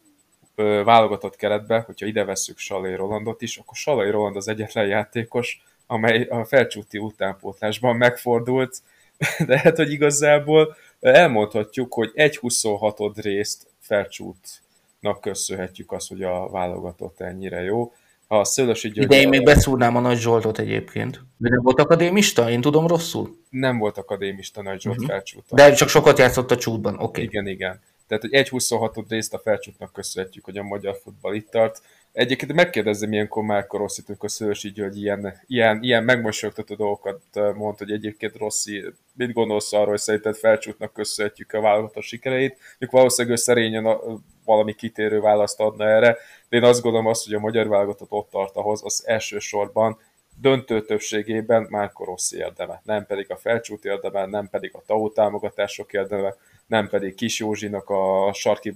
ö, 0.54 0.82
válogatott 0.84 1.36
keretbe, 1.36 1.82
hogyha 1.86 2.06
ide 2.06 2.24
vesszük 2.24 2.58
Salai 2.58 2.94
Rolandot 2.94 3.42
is, 3.42 3.56
akkor 3.56 3.76
Salai 3.76 4.10
Roland 4.10 4.36
az 4.36 4.48
egyetlen 4.48 4.86
játékos, 4.86 5.62
amely 5.86 6.22
a 6.22 6.44
felcsúti 6.44 6.98
utánpótlásban 6.98 7.96
megfordult, 7.96 8.76
de 9.46 9.58
hát, 9.58 9.76
hogy 9.76 9.92
igazából 9.92 10.76
elmondhatjuk, 11.00 11.94
hogy 11.94 12.10
egy 12.14 12.36
26 12.36 12.98
részt 13.14 13.66
felcsútnak 13.78 15.20
köszönhetjük 15.20 15.92
azt, 15.92 16.08
hogy 16.08 16.22
a 16.22 16.48
válogatott 16.48 17.20
ennyire 17.20 17.62
jó. 17.62 17.92
A 18.26 18.44
Szőlősi 18.44 18.88
György... 18.88 19.12
Ide 19.12 19.20
én 19.20 19.28
még 19.28 19.44
beszúrnám 19.44 19.96
a 19.96 20.00
Nagy 20.00 20.18
Zsoltot 20.18 20.58
egyébként. 20.58 21.20
De 21.36 21.48
nem 21.48 21.62
volt 21.62 21.80
akadémista? 21.80 22.50
Én 22.50 22.60
tudom 22.60 22.86
rosszul? 22.86 23.36
Nem 23.50 23.78
volt 23.78 23.98
akadémista 23.98 24.62
Nagy 24.62 24.80
Zsolt 24.80 25.00
uh-huh. 25.00 25.22
De 25.48 25.72
csak 25.72 25.88
sokat 25.88 26.18
játszott 26.18 26.50
a 26.50 26.56
csútban, 26.56 26.94
oké. 26.94 27.02
Okay. 27.02 27.24
Igen, 27.24 27.46
igen. 27.46 27.80
Tehát, 28.06 28.22
hogy 28.22 28.34
egy 28.34 28.48
26 28.48 28.96
részt 29.08 29.34
a 29.34 29.38
felcsútnak 29.38 29.92
köszönhetjük, 29.92 30.44
hogy 30.44 30.56
a 30.56 30.62
magyar 30.62 30.96
futball 31.02 31.34
itt 31.34 31.50
tart. 31.50 31.82
Egyébként 32.12 32.52
megkérdezem 32.52 33.12
ilyenkor 33.12 33.42
Márka 33.42 33.78
Rosszit, 33.78 34.08
amikor 34.08 34.30
Szőlősi 34.30 34.70
György 34.70 35.00
ilyen, 35.00 35.40
ilyen, 35.46 35.82
ilyen 35.82 36.04
megmosolyogtató 36.04 36.74
dolgokat 36.74 37.22
mond, 37.54 37.78
hogy 37.78 37.90
egyébként 37.90 38.36
Rossi, 38.36 38.84
mit 39.14 39.32
gondolsz 39.32 39.72
arról, 39.72 39.86
hogy 39.86 39.98
szerinted 39.98 40.36
felcsútnak 40.36 40.92
köszönhetjük 40.92 41.52
a 41.52 41.60
válogatott 41.60 42.02
sikereit, 42.02 42.58
ők 42.78 42.90
valószínűleg 42.90 43.38
szerényen 43.38 43.86
a, 43.86 44.00
valami 44.44 44.74
kitérő 44.74 45.20
választ 45.20 45.60
adna 45.60 45.84
erre, 45.84 46.16
de 46.48 46.56
én 46.56 46.62
azt 46.62 46.82
gondolom 46.82 47.06
azt, 47.06 47.24
hogy 47.24 47.34
a 47.34 47.40
magyar 47.40 47.68
válogatott 47.68 48.10
ott 48.10 48.30
tart 48.30 48.56
ahhoz, 48.56 48.80
az 48.84 49.02
elsősorban 49.06 49.98
döntő 50.40 50.84
többségében 50.84 51.66
Márko 51.70 52.04
Rossi 52.04 52.36
érdeme, 52.36 52.82
nem 52.84 53.06
pedig 53.06 53.30
a 53.30 53.36
felcsút 53.36 53.84
érdeme, 53.84 54.26
nem 54.26 54.48
pedig 54.48 54.70
a 54.74 54.82
TAO 54.86 55.08
támogatások 55.08 55.92
érdeme, 55.92 56.34
nem 56.66 56.88
pedig 56.88 57.14
Kis 57.14 57.38
Józsinak 57.38 57.90
a 57.90 58.30
sarki, 58.32 58.74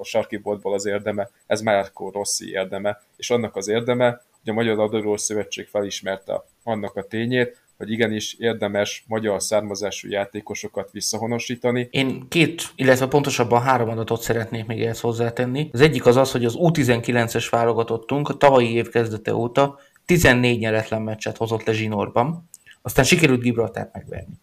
a 0.00 0.04
sarki 0.04 0.40
az 0.62 0.86
érdeme, 0.86 1.30
ez 1.46 1.60
Márko 1.60 2.10
Rossi 2.10 2.50
érdeme, 2.50 3.02
és 3.16 3.30
annak 3.30 3.56
az 3.56 3.68
érdeme, 3.68 4.08
hogy 4.42 4.52
a 4.52 4.52
Magyar 4.52 4.76
Labdarúgó 4.76 5.16
Szövetség 5.16 5.66
felismerte 5.66 6.44
annak 6.62 6.96
a 6.96 7.02
tényét, 7.02 7.62
hogy 7.76 7.90
igenis 7.90 8.34
érdemes 8.38 9.04
magyar 9.06 9.42
származású 9.42 10.08
játékosokat 10.08 10.90
visszahonosítani. 10.92 11.88
Én 11.90 12.26
két, 12.28 12.62
illetve 12.74 13.06
pontosabban 13.06 13.62
három 13.62 13.88
adatot 13.88 14.20
szeretnék 14.22 14.66
még 14.66 14.82
ehhez 14.82 15.00
hozzátenni. 15.00 15.68
Az 15.72 15.80
egyik 15.80 16.06
az 16.06 16.16
az, 16.16 16.32
hogy 16.32 16.44
az 16.44 16.54
U19-es 16.58 17.46
válogatottunk 17.50 18.28
a 18.28 18.34
tavalyi 18.34 18.72
év 18.72 18.88
kezdete 18.88 19.34
óta 19.34 19.78
14 20.04 20.58
nyeretlen 20.58 21.02
meccset 21.02 21.36
hozott 21.36 21.64
le 21.64 21.72
zsinórban, 21.72 22.48
aztán 22.82 23.04
sikerült 23.04 23.40
Gibraltárt 23.40 23.92
megverni. 23.92 24.40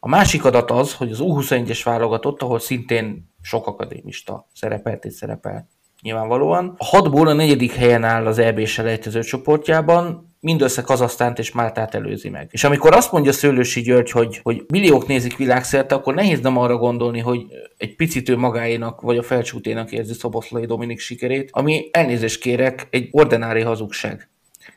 A 0.00 0.08
másik 0.08 0.44
adat 0.44 0.70
az, 0.70 0.94
hogy 0.94 1.10
az 1.10 1.18
U21-es 1.22 1.80
válogatott, 1.84 2.42
ahol 2.42 2.58
szintén 2.58 3.30
sok 3.42 3.66
akadémista 3.66 4.48
szerepelt 4.54 5.04
és 5.04 5.12
szerepel 5.12 5.68
nyilvánvalóan. 6.02 6.74
A 6.78 6.84
hatból 6.84 7.28
a 7.28 7.32
negyedik 7.32 7.72
helyen 7.72 8.04
áll 8.04 8.26
az 8.26 8.38
EB 8.38 8.64
selejtező 8.64 9.22
csoportjában, 9.22 10.34
mindössze 10.40 10.82
Kazasztánt 10.82 11.38
és 11.38 11.52
Máltát 11.52 11.94
előzi 11.94 12.28
meg. 12.28 12.48
És 12.50 12.64
amikor 12.64 12.94
azt 12.94 13.12
mondja 13.12 13.32
Szőlősi 13.32 13.80
György, 13.80 14.10
hogy, 14.10 14.40
hogy 14.42 14.64
milliók 14.68 15.06
nézik 15.06 15.36
világszerte, 15.36 15.94
akkor 15.94 16.14
nehéz 16.14 16.40
nem 16.40 16.56
arra 16.56 16.76
gondolni, 16.76 17.18
hogy 17.18 17.46
egy 17.76 17.96
picit 17.96 18.28
ő 18.28 18.36
magáénak 18.36 19.00
vagy 19.00 19.18
a 19.18 19.22
felcsúténak 19.22 19.92
érzi 19.92 20.12
Szoboszlai 20.12 20.66
Dominik 20.66 20.98
sikerét, 20.98 21.48
ami 21.52 21.88
elnézést 21.92 22.40
kérek, 22.40 22.86
egy 22.90 23.08
ordinári 23.10 23.60
hazugság. 23.60 24.30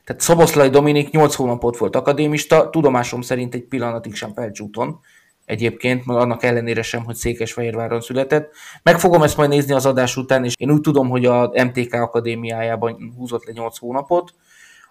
Tehát 0.04 0.22
Szoboszlai 0.22 0.70
Dominik 0.70 1.10
8 1.10 1.36
hónapot 1.36 1.78
volt 1.78 1.96
akadémista, 1.96 2.70
tudomásom 2.70 3.22
szerint 3.22 3.54
egy 3.54 3.64
pillanatig 3.64 4.16
sem 4.16 4.34
felcsúton, 4.34 5.00
egyébként, 5.46 6.06
meg 6.06 6.18
annak 6.18 6.44
ellenére 6.44 6.82
sem, 6.82 7.04
hogy 7.04 7.16
Székesfehérváron 7.16 8.02
született. 8.02 8.52
Meg 8.84 9.00
fogom 9.00 9.24
ezt 9.24 9.38
majd 9.38 9.50
nézni 9.50 9.74
az 9.74 9.86
adás 9.86 10.18
után, 10.18 10.46
és 10.46 10.54
én 10.58 10.72
úgy 10.72 10.82
tudom, 10.82 11.10
hogy 11.10 11.26
a 11.26 11.52
MTK 11.64 11.94
Akadémiájában 11.94 13.14
húzott 13.18 13.46
le 13.46 13.52
8 13.52 13.78
hónapot. 13.78 14.34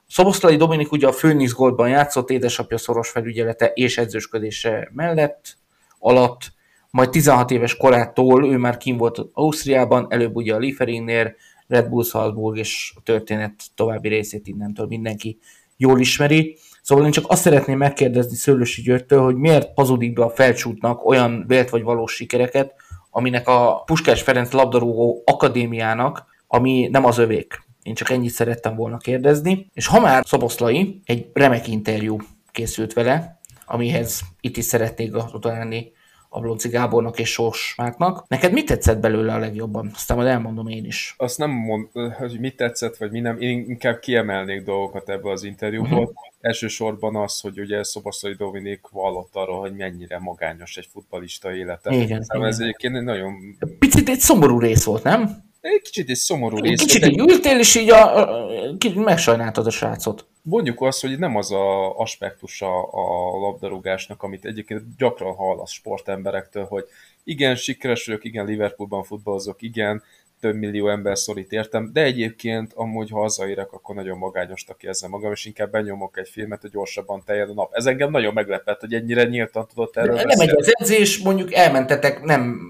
Szoboszlai 0.08 0.56
Dominik 0.56 0.92
ugye 0.92 1.06
a 1.06 1.12
Főnix 1.12 1.52
Goldban 1.52 1.88
játszott, 1.88 2.30
édesapja 2.30 2.78
szoros 2.78 3.08
felügyelete 3.08 3.66
és 3.66 3.98
edzősködése 3.98 4.90
mellett, 4.92 5.56
alatt, 5.98 6.52
majd 6.90 7.10
16 7.10 7.50
éves 7.50 7.76
korától 7.76 8.46
ő 8.46 8.56
már 8.56 8.76
kim 8.76 8.96
volt 8.96 9.20
Ausztriában, 9.32 10.06
előbb 10.08 10.36
ugye 10.36 10.54
a 10.54 10.58
Lieferinnél, 10.58 11.34
Red 11.68 11.88
Bull 11.88 12.04
Salzburg, 12.04 12.58
és 12.58 12.92
a 12.96 13.00
történet 13.02 13.62
további 13.74 14.08
részét 14.08 14.46
innentől 14.46 14.86
mindenki 14.86 15.38
jól 15.76 16.00
ismeri. 16.00 16.58
Szóval 16.82 17.04
én 17.04 17.10
csak 17.10 17.24
azt 17.28 17.42
szeretném 17.42 17.78
megkérdezni 17.78 18.36
Szőlősi 18.36 18.82
Györgytől, 18.82 19.22
hogy 19.22 19.36
miért 19.36 19.70
hazudik 19.74 20.12
be 20.12 20.22
a 20.22 20.30
felcsútnak 20.30 21.06
olyan 21.06 21.44
vélt 21.46 21.70
vagy 21.70 21.82
valós 21.82 22.14
sikereket, 22.14 22.74
aminek 23.10 23.48
a 23.48 23.82
Puskás 23.86 24.22
Ferenc 24.22 24.52
labdarúgó 24.52 25.22
akadémiának, 25.26 26.24
ami 26.46 26.88
nem 26.92 27.04
az 27.04 27.18
övék. 27.18 27.66
Én 27.82 27.94
csak 27.94 28.10
ennyit 28.10 28.30
szerettem 28.30 28.76
volna 28.76 28.96
kérdezni. 28.96 29.70
És 29.72 29.86
ha 29.86 30.00
már 30.00 30.24
Szoboszlai, 30.26 31.00
egy 31.04 31.30
remek 31.32 31.68
interjú 31.68 32.16
készült 32.52 32.92
vele, 32.92 33.40
amihez 33.66 34.20
itt 34.40 34.56
is 34.56 34.64
szeretnék 34.64 35.10
gratulálni 35.10 35.92
Ablonci 36.38 36.68
Gábornak 36.68 37.18
és 37.18 37.32
Sós 37.32 37.74
Márknak. 37.76 38.24
Neked 38.28 38.52
mit 38.52 38.66
tetszett 38.66 39.00
belőle 39.00 39.34
a 39.34 39.38
legjobban? 39.38 39.90
Aztán 39.94 40.16
majd 40.16 40.28
elmondom 40.28 40.68
én 40.68 40.84
is. 40.84 41.14
Azt 41.18 41.38
nem 41.38 41.50
mond, 41.50 41.88
hogy 42.18 42.38
mit 42.40 42.56
tetszett, 42.56 42.96
vagy 42.96 43.10
mi 43.10 43.20
nem. 43.20 43.40
Én 43.40 43.64
inkább 43.68 43.98
kiemelnék 43.98 44.62
dolgokat 44.62 45.08
ebből 45.08 45.32
az 45.32 45.42
interjúból. 45.42 45.98
Uh-huh. 45.98 46.14
Elsősorban 46.40 47.16
az, 47.16 47.40
hogy 47.40 47.60
ugye 47.60 47.82
Szobaszai 47.82 48.34
Dominik 48.34 48.80
vallott 48.90 49.34
arról, 49.34 49.60
hogy 49.60 49.76
mennyire 49.76 50.18
magányos 50.18 50.76
egy 50.76 50.88
futbalista 50.92 51.54
élete. 51.54 51.94
Igen, 51.94 52.22
szóval 52.22 52.36
igen. 52.36 52.48
ez 52.48 52.58
egyébként 52.58 53.02
nagyon... 53.02 53.34
Picit 53.78 54.08
egy 54.08 54.18
szomorú 54.18 54.58
rész 54.58 54.84
volt, 54.84 55.02
nem? 55.02 55.46
Egy 55.72 55.82
kicsit 55.82 56.08
egy 56.10 56.16
szomorú 56.16 56.58
rész. 56.58 56.80
Kicsit 56.80 57.06
így 57.06 57.18
ültél, 57.18 57.58
és 57.58 57.74
így 57.74 57.90
a, 57.90 58.16
a, 58.18 58.48
kicsit 58.78 59.04
megsajnáltad 59.04 59.66
a 59.66 59.70
srácot. 59.70 60.26
Mondjuk 60.42 60.82
azt, 60.82 61.00
hogy 61.00 61.18
nem 61.18 61.36
az 61.36 61.52
a 61.52 61.98
aspektusa 61.98 62.82
a 62.82 63.38
labdarúgásnak, 63.38 64.22
amit 64.22 64.44
egyébként 64.44 64.82
gyakran 64.96 65.34
hallasz 65.34 65.72
sportemberektől, 65.72 66.64
hogy 66.64 66.84
igen, 67.24 67.54
sikeres 67.54 68.06
vagyok, 68.06 68.24
igen, 68.24 68.46
Liverpoolban 68.46 69.02
futballozok, 69.02 69.62
igen, 69.62 70.02
több 70.40 70.54
millió 70.54 70.88
ember 70.88 71.18
szorít 71.18 71.52
értem, 71.52 71.90
de 71.92 72.02
egyébként 72.02 72.72
amúgy, 72.74 73.10
ha 73.10 73.20
hazaérek, 73.20 73.72
akkor 73.72 73.94
nagyon 73.94 74.18
magányosnak 74.18 74.82
érzem 74.82 75.10
magam, 75.10 75.32
és 75.32 75.44
inkább 75.44 75.70
benyomok 75.70 76.18
egy 76.18 76.28
filmet, 76.28 76.60
hogy 76.60 76.70
gyorsabban 76.70 77.22
teljed 77.26 77.50
a 77.50 77.54
nap. 77.54 77.74
Ez 77.74 77.86
engem 77.86 78.10
nagyon 78.10 78.32
meglepett, 78.32 78.80
hogy 78.80 78.94
ennyire 78.94 79.24
nyíltan 79.24 79.66
tudott 79.66 79.96
erről 79.96 80.16
de 80.16 80.24
Nem 80.24 80.40
egy 80.40 80.56
az 80.56 80.72
edzés, 80.78 81.18
mondjuk 81.18 81.54
elmentetek, 81.54 82.22
nem 82.22 82.60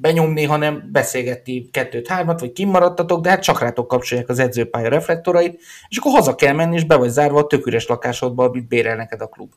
benyomni, 0.00 0.44
hanem 0.44 0.88
beszélgetni 0.92 1.70
kettőt-hármat, 1.70 2.40
vagy 2.40 2.52
kimaradtatok, 2.52 3.20
de 3.20 3.28
hát 3.28 3.42
csak 3.42 3.60
rátok 3.60 3.88
kapcsolják 3.88 4.28
az 4.28 4.38
edzőpálya 4.38 4.88
reflektorait, 4.88 5.60
és 5.88 5.96
akkor 5.96 6.12
haza 6.12 6.34
kell 6.34 6.54
menni, 6.54 6.74
és 6.74 6.84
be 6.84 6.96
vagy 6.96 7.08
zárva 7.08 7.38
a 7.38 7.46
tök 7.46 7.66
üres 7.66 7.86
lakásodba, 7.86 8.44
amit 8.44 8.68
bérel 8.68 8.96
neked 8.96 9.20
a 9.20 9.26
klub. 9.26 9.52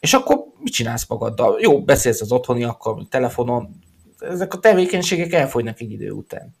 És 0.00 0.14
akkor 0.14 0.44
mit 0.58 0.72
csinálsz 0.72 1.08
magaddal? 1.08 1.58
Jó, 1.60 1.82
beszélsz 1.82 2.20
az 2.20 2.32
otthoniakkal, 2.32 3.06
telefonon, 3.10 3.80
ezek 4.18 4.54
a 4.54 4.58
tevékenységek 4.58 5.32
elfogynak 5.32 5.80
egy 5.80 5.92
idő 5.92 6.10
után. 6.10 6.54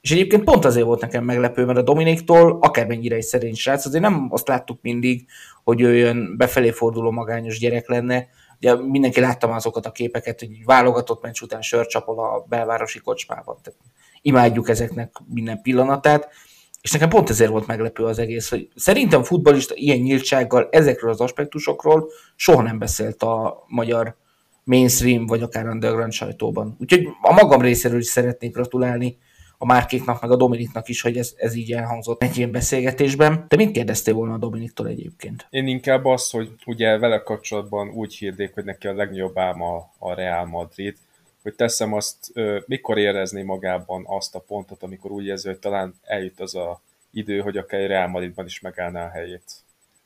És 0.00 0.10
egyébként 0.10 0.44
pont 0.44 0.64
azért 0.64 0.86
volt 0.86 1.00
nekem 1.00 1.24
meglepő, 1.24 1.64
mert 1.64 1.78
a 1.78 1.82
Dominiktól 1.82 2.58
akármennyire 2.60 3.16
egy 3.16 3.22
szerény 3.22 3.54
srác, 3.54 3.86
azért 3.86 4.02
nem 4.02 4.28
azt 4.30 4.48
láttuk 4.48 4.78
mindig, 4.82 5.26
hogy 5.64 5.80
ő 5.80 5.92
olyan 5.92 6.34
befelé 6.36 6.70
forduló 6.70 7.10
magányos 7.10 7.58
gyerek 7.58 7.88
lenne, 7.88 8.26
Ugye 8.56 8.74
mindenki 8.74 9.20
látta 9.20 9.46
már 9.46 9.56
azokat 9.56 9.86
a 9.86 9.92
képeket, 9.92 10.38
hogy 10.38 10.64
válogatott 10.64 11.22
meccs 11.22 11.40
után 11.40 11.62
sörcsapol 11.62 12.18
a 12.18 12.44
belvárosi 12.48 12.98
kocsmában. 12.98 13.56
Tehát 13.62 13.80
imádjuk 14.22 14.68
ezeknek 14.68 15.12
minden 15.26 15.62
pillanatát, 15.62 16.28
és 16.80 16.92
nekem 16.92 17.08
pont 17.08 17.30
ezért 17.30 17.50
volt 17.50 17.66
meglepő 17.66 18.04
az 18.04 18.18
egész, 18.18 18.50
hogy 18.50 18.68
szerintem 18.74 19.22
futbalista 19.22 19.74
ilyen 19.76 19.98
nyíltsággal 19.98 20.68
ezekről 20.70 21.10
az 21.10 21.20
aspektusokról 21.20 22.10
soha 22.36 22.62
nem 22.62 22.78
beszélt 22.78 23.22
a 23.22 23.64
magyar 23.66 24.16
mainstream, 24.64 25.26
vagy 25.26 25.42
akár 25.42 25.66
underground 25.66 26.12
sajtóban. 26.12 26.76
Úgyhogy 26.80 27.08
a 27.22 27.32
magam 27.32 27.60
részéről 27.60 27.98
is 27.98 28.06
szeretnék 28.06 28.52
gratulálni 28.52 29.18
a 29.58 29.66
Márkéknak, 29.66 30.20
meg 30.20 30.30
a 30.30 30.36
Dominiknak 30.36 30.88
is, 30.88 31.00
hogy 31.00 31.16
ez, 31.16 31.34
ez 31.36 31.54
így 31.54 31.72
elhangzott 31.72 32.22
egy 32.22 32.36
ilyen 32.36 32.50
beszélgetésben. 32.50 33.44
De 33.48 33.56
mit 33.56 33.70
kérdeztél 33.70 34.14
volna 34.14 34.34
a 34.34 34.38
Dominiktól 34.38 34.86
egyébként? 34.86 35.46
Én 35.50 35.66
inkább 35.66 36.04
azt, 36.04 36.32
hogy 36.32 36.50
ugye 36.66 36.98
vele 36.98 37.22
kapcsolatban 37.22 37.88
úgy 37.88 38.14
hirdék, 38.14 38.54
hogy 38.54 38.64
neki 38.64 38.86
a 38.86 38.94
legnagyobb 38.94 39.38
álma 39.38 39.90
a 39.98 40.14
Real 40.14 40.46
Madrid, 40.46 40.96
hogy 41.42 41.54
teszem 41.54 41.92
azt, 41.92 42.32
mikor 42.66 42.98
érezni 42.98 43.42
magában 43.42 44.04
azt 44.06 44.34
a 44.34 44.44
pontot, 44.46 44.82
amikor 44.82 45.10
úgy 45.10 45.26
érzi, 45.26 45.48
hogy 45.48 45.58
talán 45.58 45.94
eljut 46.02 46.40
az 46.40 46.54
a 46.54 46.80
idő, 47.10 47.38
hogy 47.38 47.56
akár 47.56 47.80
egy 47.80 47.86
Real 47.86 48.08
Madridban 48.08 48.46
is 48.46 48.60
megállná 48.60 49.06
a 49.06 49.10
helyét. 49.10 49.42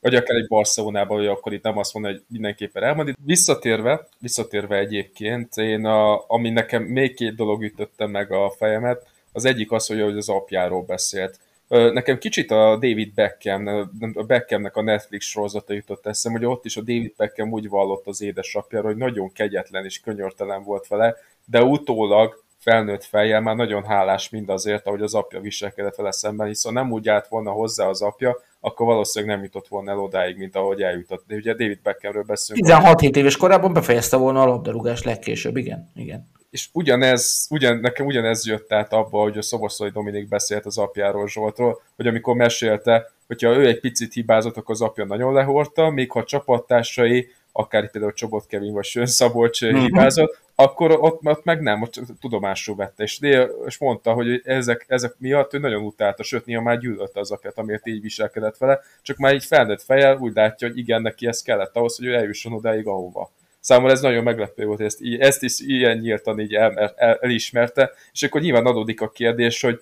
Vagy 0.01 0.15
akár 0.15 0.37
egy 0.37 0.47
Barcelonában, 0.47 1.17
hogy 1.17 1.27
akkor 1.27 1.53
itt 1.53 1.63
nem 1.63 1.77
azt 1.77 1.93
mondja, 1.93 2.11
hogy 2.11 2.23
mindenképpen 2.27 2.81
Real 2.81 2.95
Madrid. 2.95 3.15
Visszatérve, 3.25 4.07
visszatérve 4.19 4.77
egyébként, 4.77 5.57
én 5.57 5.85
a, 5.85 6.29
ami 6.29 6.49
nekem 6.49 6.83
még 6.83 7.13
két 7.13 7.35
dolog 7.35 7.63
ütötte 7.63 8.05
meg 8.05 8.31
a 8.31 8.49
fejemet, 8.49 9.07
az 9.31 9.45
egyik 9.45 9.71
az, 9.71 9.87
hogy 9.87 10.01
az 10.01 10.29
apjáról 10.29 10.81
beszélt. 10.81 11.39
Nekem 11.67 12.17
kicsit 12.17 12.51
a 12.51 12.77
David 12.77 13.13
Beckham, 13.13 13.67
a 14.13 14.23
Beckhamnek 14.23 14.75
a 14.75 14.81
Netflix 14.81 15.25
sorozata 15.25 15.73
jutott 15.73 16.07
eszem, 16.07 16.31
hogy 16.31 16.45
ott 16.45 16.65
is 16.65 16.77
a 16.77 16.81
David 16.81 17.13
Beckham 17.17 17.51
úgy 17.51 17.69
vallott 17.69 18.07
az 18.07 18.21
édesapjára, 18.21 18.87
hogy 18.87 18.97
nagyon 18.97 19.31
kegyetlen 19.31 19.85
és 19.85 19.99
könyörtelen 19.99 20.63
volt 20.63 20.87
vele, 20.87 21.15
de 21.45 21.63
utólag 21.63 22.43
felnőtt 22.57 23.03
fejjel 23.03 23.41
már 23.41 23.55
nagyon 23.55 23.83
hálás 23.83 24.29
mindazért, 24.29 24.87
ahogy 24.87 25.01
az 25.01 25.13
apja 25.13 25.39
viselkedett 25.39 25.95
vele 25.95 26.11
szemben, 26.11 26.47
hiszen 26.47 26.73
nem 26.73 26.91
úgy 26.91 27.09
állt 27.09 27.27
volna 27.27 27.51
hozzá 27.51 27.85
az 27.85 28.01
apja, 28.01 28.37
akkor 28.59 28.85
valószínűleg 28.85 29.35
nem 29.35 29.43
jutott 29.43 29.67
volna 29.67 29.91
el 29.91 29.99
odáig, 29.99 30.37
mint 30.37 30.55
ahogy 30.55 30.81
eljutott. 30.81 31.23
De 31.27 31.35
ugye 31.35 31.53
David 31.53 31.81
Beckhamről 31.81 32.23
beszélünk. 32.23 32.65
16 32.65 33.01
éves 33.01 33.37
korában 33.37 33.73
befejezte 33.73 34.17
volna 34.17 34.41
a 34.41 34.45
labdarúgást 34.45 35.05
legkésőbb, 35.05 35.57
igen. 35.57 35.91
igen 35.95 36.37
és 36.49 36.67
ugyanez, 36.73 37.47
ugyan, 37.49 37.77
nekem 37.77 38.05
ugyanez 38.05 38.45
jött 38.45 38.73
át 38.73 38.93
abba, 38.93 39.21
hogy 39.21 39.37
a 39.37 39.41
Szoboszlai 39.41 39.89
Dominik 39.89 40.27
beszélt 40.27 40.65
az 40.65 40.77
apjáról 40.77 41.27
Zsoltról, 41.27 41.81
hogy 41.95 42.07
amikor 42.07 42.35
mesélte, 42.35 43.11
hogyha 43.27 43.55
ő 43.55 43.67
egy 43.67 43.79
picit 43.79 44.13
hibázott, 44.13 44.57
akkor 44.57 44.75
az 44.75 44.81
apja 44.81 45.05
nagyon 45.05 45.33
lehordta, 45.33 45.89
még 45.89 46.11
ha 46.11 46.23
csapattársai, 46.23 47.31
akár 47.51 47.91
például 47.91 48.13
Csobot 48.13 48.45
Kevin 48.47 48.73
vagy 48.73 48.83
Sön 48.83 49.05
Szabolcs 49.05 49.65
mm-hmm. 49.65 49.79
hibázott, 49.79 50.39
akkor 50.55 50.91
ott, 50.91 51.25
ott 51.25 51.43
meg 51.43 51.61
nem, 51.61 51.81
ott 51.81 51.99
tudomásul 52.19 52.75
vette, 52.75 53.03
és, 53.03 53.19
és 53.65 53.77
mondta, 53.77 54.13
hogy 54.13 54.41
ezek, 54.43 54.85
ezek 54.87 55.13
miatt 55.17 55.53
ő 55.53 55.57
nagyon 55.57 55.83
utálta, 55.83 56.23
sőt, 56.23 56.45
néha 56.45 56.61
már 56.61 56.79
gyűlölte 56.79 57.19
az 57.19 57.31
apját, 57.31 57.57
amiért 57.57 57.87
így 57.87 58.01
viselkedett 58.01 58.57
vele, 58.57 58.79
csak 59.01 59.17
már 59.17 59.33
így 59.33 59.45
felnőtt 59.45 59.81
fejjel 59.81 60.17
úgy 60.17 60.33
látja, 60.35 60.67
hogy 60.67 60.77
igen, 60.77 61.01
neki 61.01 61.27
ez 61.27 61.41
kellett 61.41 61.75
ahhoz, 61.75 61.97
hogy 61.97 62.05
ő 62.05 62.13
eljusson 62.13 62.53
odáig, 62.53 62.87
ahova 62.87 63.31
számomra 63.59 63.91
ez 63.91 64.01
nagyon 64.01 64.23
meglepő 64.23 64.65
volt, 64.65 64.77
hogy 64.77 64.85
ezt, 64.85 65.01
ezt 65.19 65.43
is 65.43 65.59
ilyen 65.59 65.97
nyíltan 65.97 66.39
így 66.39 66.53
el, 66.53 66.93
el, 66.95 67.17
elismerte, 67.21 67.91
és 68.11 68.23
akkor 68.23 68.41
nyilván 68.41 68.65
adódik 68.65 69.01
a 69.01 69.09
kérdés, 69.09 69.61
hogy 69.61 69.81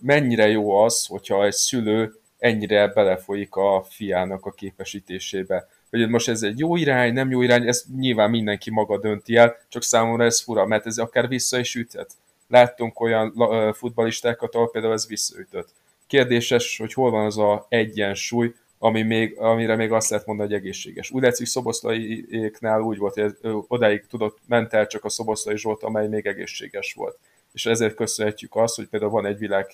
mennyire 0.00 0.48
jó 0.48 0.74
az, 0.82 1.06
hogyha 1.06 1.44
egy 1.44 1.52
szülő 1.52 2.14
ennyire 2.38 2.88
belefolyik 2.88 3.54
a 3.54 3.86
fiának 3.88 4.46
a 4.46 4.50
képesítésébe. 4.50 5.68
Hogy 5.90 6.08
most 6.08 6.28
ez 6.28 6.42
egy 6.42 6.58
jó 6.58 6.76
irány, 6.76 7.12
nem 7.12 7.30
jó 7.30 7.42
irány, 7.42 7.66
ezt 7.68 7.86
nyilván 7.96 8.30
mindenki 8.30 8.70
maga 8.70 8.98
dönti 8.98 9.36
el, 9.36 9.56
csak 9.68 9.82
számomra 9.82 10.24
ez 10.24 10.40
fura, 10.40 10.66
mert 10.66 10.86
ez 10.86 10.98
akár 10.98 11.28
vissza 11.28 11.58
is 11.58 11.74
üthet. 11.74 12.10
Láttunk 12.48 13.00
olyan 13.00 13.32
futbalistákat, 13.72 14.54
ahol 14.54 14.70
például 14.70 14.92
ez 14.92 15.08
visszaütött. 15.08 15.68
Kérdéses, 16.06 16.78
hogy 16.78 16.92
hol 16.92 17.10
van 17.10 17.26
az 17.26 17.38
a 17.38 17.66
egyensúly, 17.68 18.54
ami 18.84 19.02
még, 19.02 19.38
amire 19.38 19.76
még 19.76 19.92
azt 19.92 20.10
lehet 20.10 20.26
mondani, 20.26 20.48
hogy 20.48 20.58
egészséges. 20.58 21.10
Úgy 21.10 21.22
látszik, 21.22 21.46
Szoboszlaiéknál 21.46 22.80
úgy 22.80 22.98
volt, 22.98 23.14
hogy 23.14 23.34
odáig 23.68 24.06
tudott, 24.06 24.38
ment 24.46 24.72
el 24.72 24.86
csak 24.86 25.04
a 25.04 25.08
Szoboszlai 25.08 25.56
Zsolt, 25.56 25.82
amely 25.82 26.08
még 26.08 26.26
egészséges 26.26 26.92
volt. 26.92 27.18
És 27.52 27.66
ezért 27.66 27.94
köszönhetjük 27.94 28.56
azt, 28.56 28.76
hogy 28.76 28.86
például 28.86 29.10
van 29.10 29.26
egy 29.26 29.38
világ, 29.38 29.66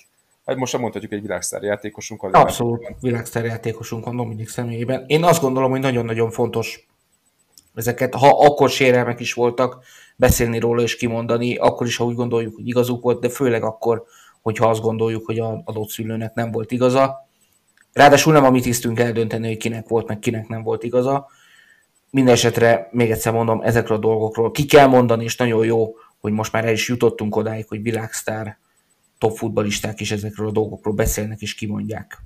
hát 0.45 0.55
most 0.55 0.71
sem 0.71 0.81
mondhatjuk 0.81 1.11
egy 1.11 1.21
világsztár 1.21 1.63
játékosunk. 1.63 2.23
Abszolút 2.23 2.95
világsztár 3.01 3.45
játékosunk 3.45 4.05
van 4.05 4.15
Dominik 4.15 4.49
személyében. 4.49 5.03
Én 5.07 5.23
azt 5.23 5.41
gondolom, 5.41 5.71
hogy 5.71 5.79
nagyon-nagyon 5.79 6.31
fontos 6.31 6.87
ezeket, 7.75 8.13
ha 8.13 8.45
akkor 8.45 8.69
sérelmek 8.69 9.19
is 9.19 9.33
voltak, 9.33 9.83
beszélni 10.15 10.59
róla 10.59 10.81
és 10.81 10.95
kimondani, 10.95 11.55
akkor 11.55 11.87
is, 11.87 11.97
ha 11.97 12.05
úgy 12.05 12.15
gondoljuk, 12.15 12.55
hogy 12.55 12.67
igazuk 12.67 13.03
volt, 13.03 13.21
de 13.21 13.29
főleg 13.29 13.63
akkor, 13.63 14.03
hogyha 14.41 14.69
azt 14.69 14.81
gondoljuk, 14.81 15.25
hogy 15.25 15.39
a 15.39 15.61
adott 15.65 15.89
szülőnek 15.89 16.33
nem 16.33 16.51
volt 16.51 16.71
igaza 16.71 17.29
Ráadásul 17.93 18.33
nem 18.33 18.43
a 18.43 18.49
mi 18.49 18.61
tisztünk 18.61 18.99
eldönteni, 18.99 19.47
hogy 19.47 19.57
kinek 19.57 19.87
volt, 19.87 20.07
meg 20.07 20.19
kinek 20.19 20.47
nem 20.47 20.63
volt 20.63 20.83
igaza. 20.83 21.27
Mindenesetre 22.09 22.87
még 22.91 23.11
egyszer 23.11 23.33
mondom, 23.33 23.61
ezekről 23.61 23.97
a 23.97 24.01
dolgokról 24.01 24.51
ki 24.51 24.65
kell 24.65 24.87
mondani, 24.87 25.23
és 25.23 25.35
nagyon 25.35 25.65
jó, 25.65 25.95
hogy 26.19 26.31
most 26.31 26.51
már 26.51 26.65
el 26.65 26.73
is 26.73 26.87
jutottunk 26.87 27.35
odáig, 27.35 27.67
hogy 27.67 27.81
világsztár 27.81 28.57
top 29.17 29.37
futbalisták 29.37 29.99
is 29.99 30.11
ezekről 30.11 30.47
a 30.47 30.51
dolgokról 30.51 30.93
beszélnek 30.93 31.41
és 31.41 31.55
kimondják. 31.55 32.17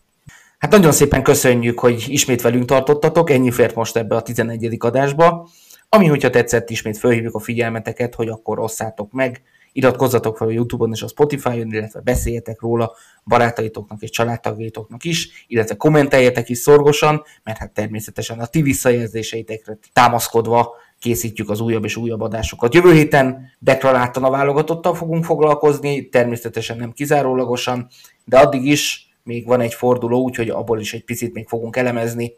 Hát 0.57 0.71
nagyon 0.71 0.91
szépen 0.91 1.23
köszönjük, 1.23 1.79
hogy 1.79 2.05
ismét 2.07 2.41
velünk 2.41 2.65
tartottatok, 2.65 3.29
ennyi 3.29 3.51
fért 3.51 3.75
most 3.75 3.95
ebbe 3.95 4.15
a 4.15 4.21
11. 4.21 4.75
adásba. 4.79 5.49
Ami, 5.89 6.07
hogyha 6.07 6.29
tetszett, 6.29 6.69
ismét 6.69 6.97
felhívjuk 6.97 7.35
a 7.35 7.39
figyelmeteket, 7.39 8.15
hogy 8.15 8.27
akkor 8.27 8.59
osszátok 8.59 9.11
meg, 9.11 9.41
iratkozzatok 9.75 10.37
fel 10.37 10.47
a 10.47 10.51
Youtube-on 10.51 10.91
és 10.91 11.01
a 11.01 11.07
Spotify-on, 11.07 11.73
illetve 11.73 12.01
beszéljetek 12.01 12.61
róla 12.61 12.95
barátaitoknak 13.25 14.01
és 14.01 14.09
családtagjaitoknak 14.09 15.03
is, 15.03 15.45
illetve 15.47 15.75
kommenteljetek 15.75 16.49
is 16.49 16.57
szorgosan, 16.57 17.23
mert 17.43 17.57
hát 17.57 17.71
természetesen 17.71 18.39
a 18.39 18.45
ti 18.45 18.61
visszajelzéseitekre 18.61 19.77
támaszkodva 19.93 20.75
készítjük 20.99 21.49
az 21.49 21.59
újabb 21.59 21.83
és 21.83 21.95
újabb 21.95 22.21
adásokat. 22.21 22.73
Jövő 22.73 22.93
héten 22.93 23.51
deklaráltan 23.59 24.23
a 24.23 24.29
válogatottal 24.29 24.95
fogunk 24.95 25.23
foglalkozni, 25.23 26.09
természetesen 26.09 26.77
nem 26.77 26.91
kizárólagosan, 26.91 27.87
de 28.25 28.37
addig 28.37 28.65
is 28.65 29.09
még 29.23 29.45
van 29.45 29.61
egy 29.61 29.73
forduló, 29.73 30.21
úgyhogy 30.21 30.49
abból 30.49 30.79
is 30.79 30.93
egy 30.93 31.03
picit 31.03 31.33
még 31.33 31.47
fogunk 31.47 31.75
elemezni, 31.75 32.33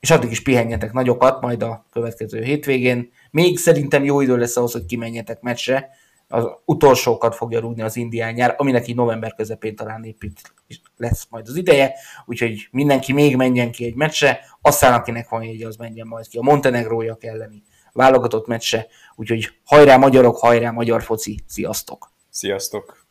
és 0.00 0.10
addig 0.10 0.30
is 0.30 0.42
pihenjetek 0.42 0.92
nagyokat, 0.92 1.40
majd 1.40 1.62
a 1.62 1.86
következő 1.92 2.42
hétvégén. 2.42 3.10
Még 3.30 3.58
szerintem 3.58 4.04
jó 4.04 4.20
idő 4.20 4.36
lesz 4.36 4.56
ahhoz, 4.56 4.72
hogy 4.72 4.86
kimenjetek 4.86 5.40
meccsre, 5.40 5.90
az 6.28 6.48
utolsókat 6.64 7.34
fogja 7.34 7.60
rúgni 7.60 7.82
az 7.82 7.96
indián 7.96 8.32
nyár, 8.32 8.54
aminek 8.58 8.88
így 8.88 8.94
november 8.94 9.34
közepén 9.34 9.76
talán 9.76 10.04
épít 10.04 10.54
lesz 10.96 11.26
majd 11.30 11.48
az 11.48 11.56
ideje, 11.56 11.94
úgyhogy 12.24 12.68
mindenki 12.70 13.12
még 13.12 13.36
menjen 13.36 13.70
ki 13.70 13.84
egy 13.84 13.94
meccse, 13.94 14.40
aztán 14.60 14.92
akinek 14.92 15.28
van 15.28 15.42
egy, 15.42 15.62
az 15.62 15.76
menjen 15.76 16.06
majd 16.06 16.28
ki 16.28 16.38
a 16.38 16.42
Montenegrójak 16.42 17.24
elleni 17.24 17.62
válogatott 17.92 18.46
meccse, 18.46 18.86
úgyhogy 19.14 19.48
hajrá 19.64 19.96
magyarok, 19.96 20.38
hajrá 20.38 20.70
magyar 20.70 21.02
foci, 21.02 21.38
sziasztok! 21.46 22.12
Sziasztok! 22.30 23.05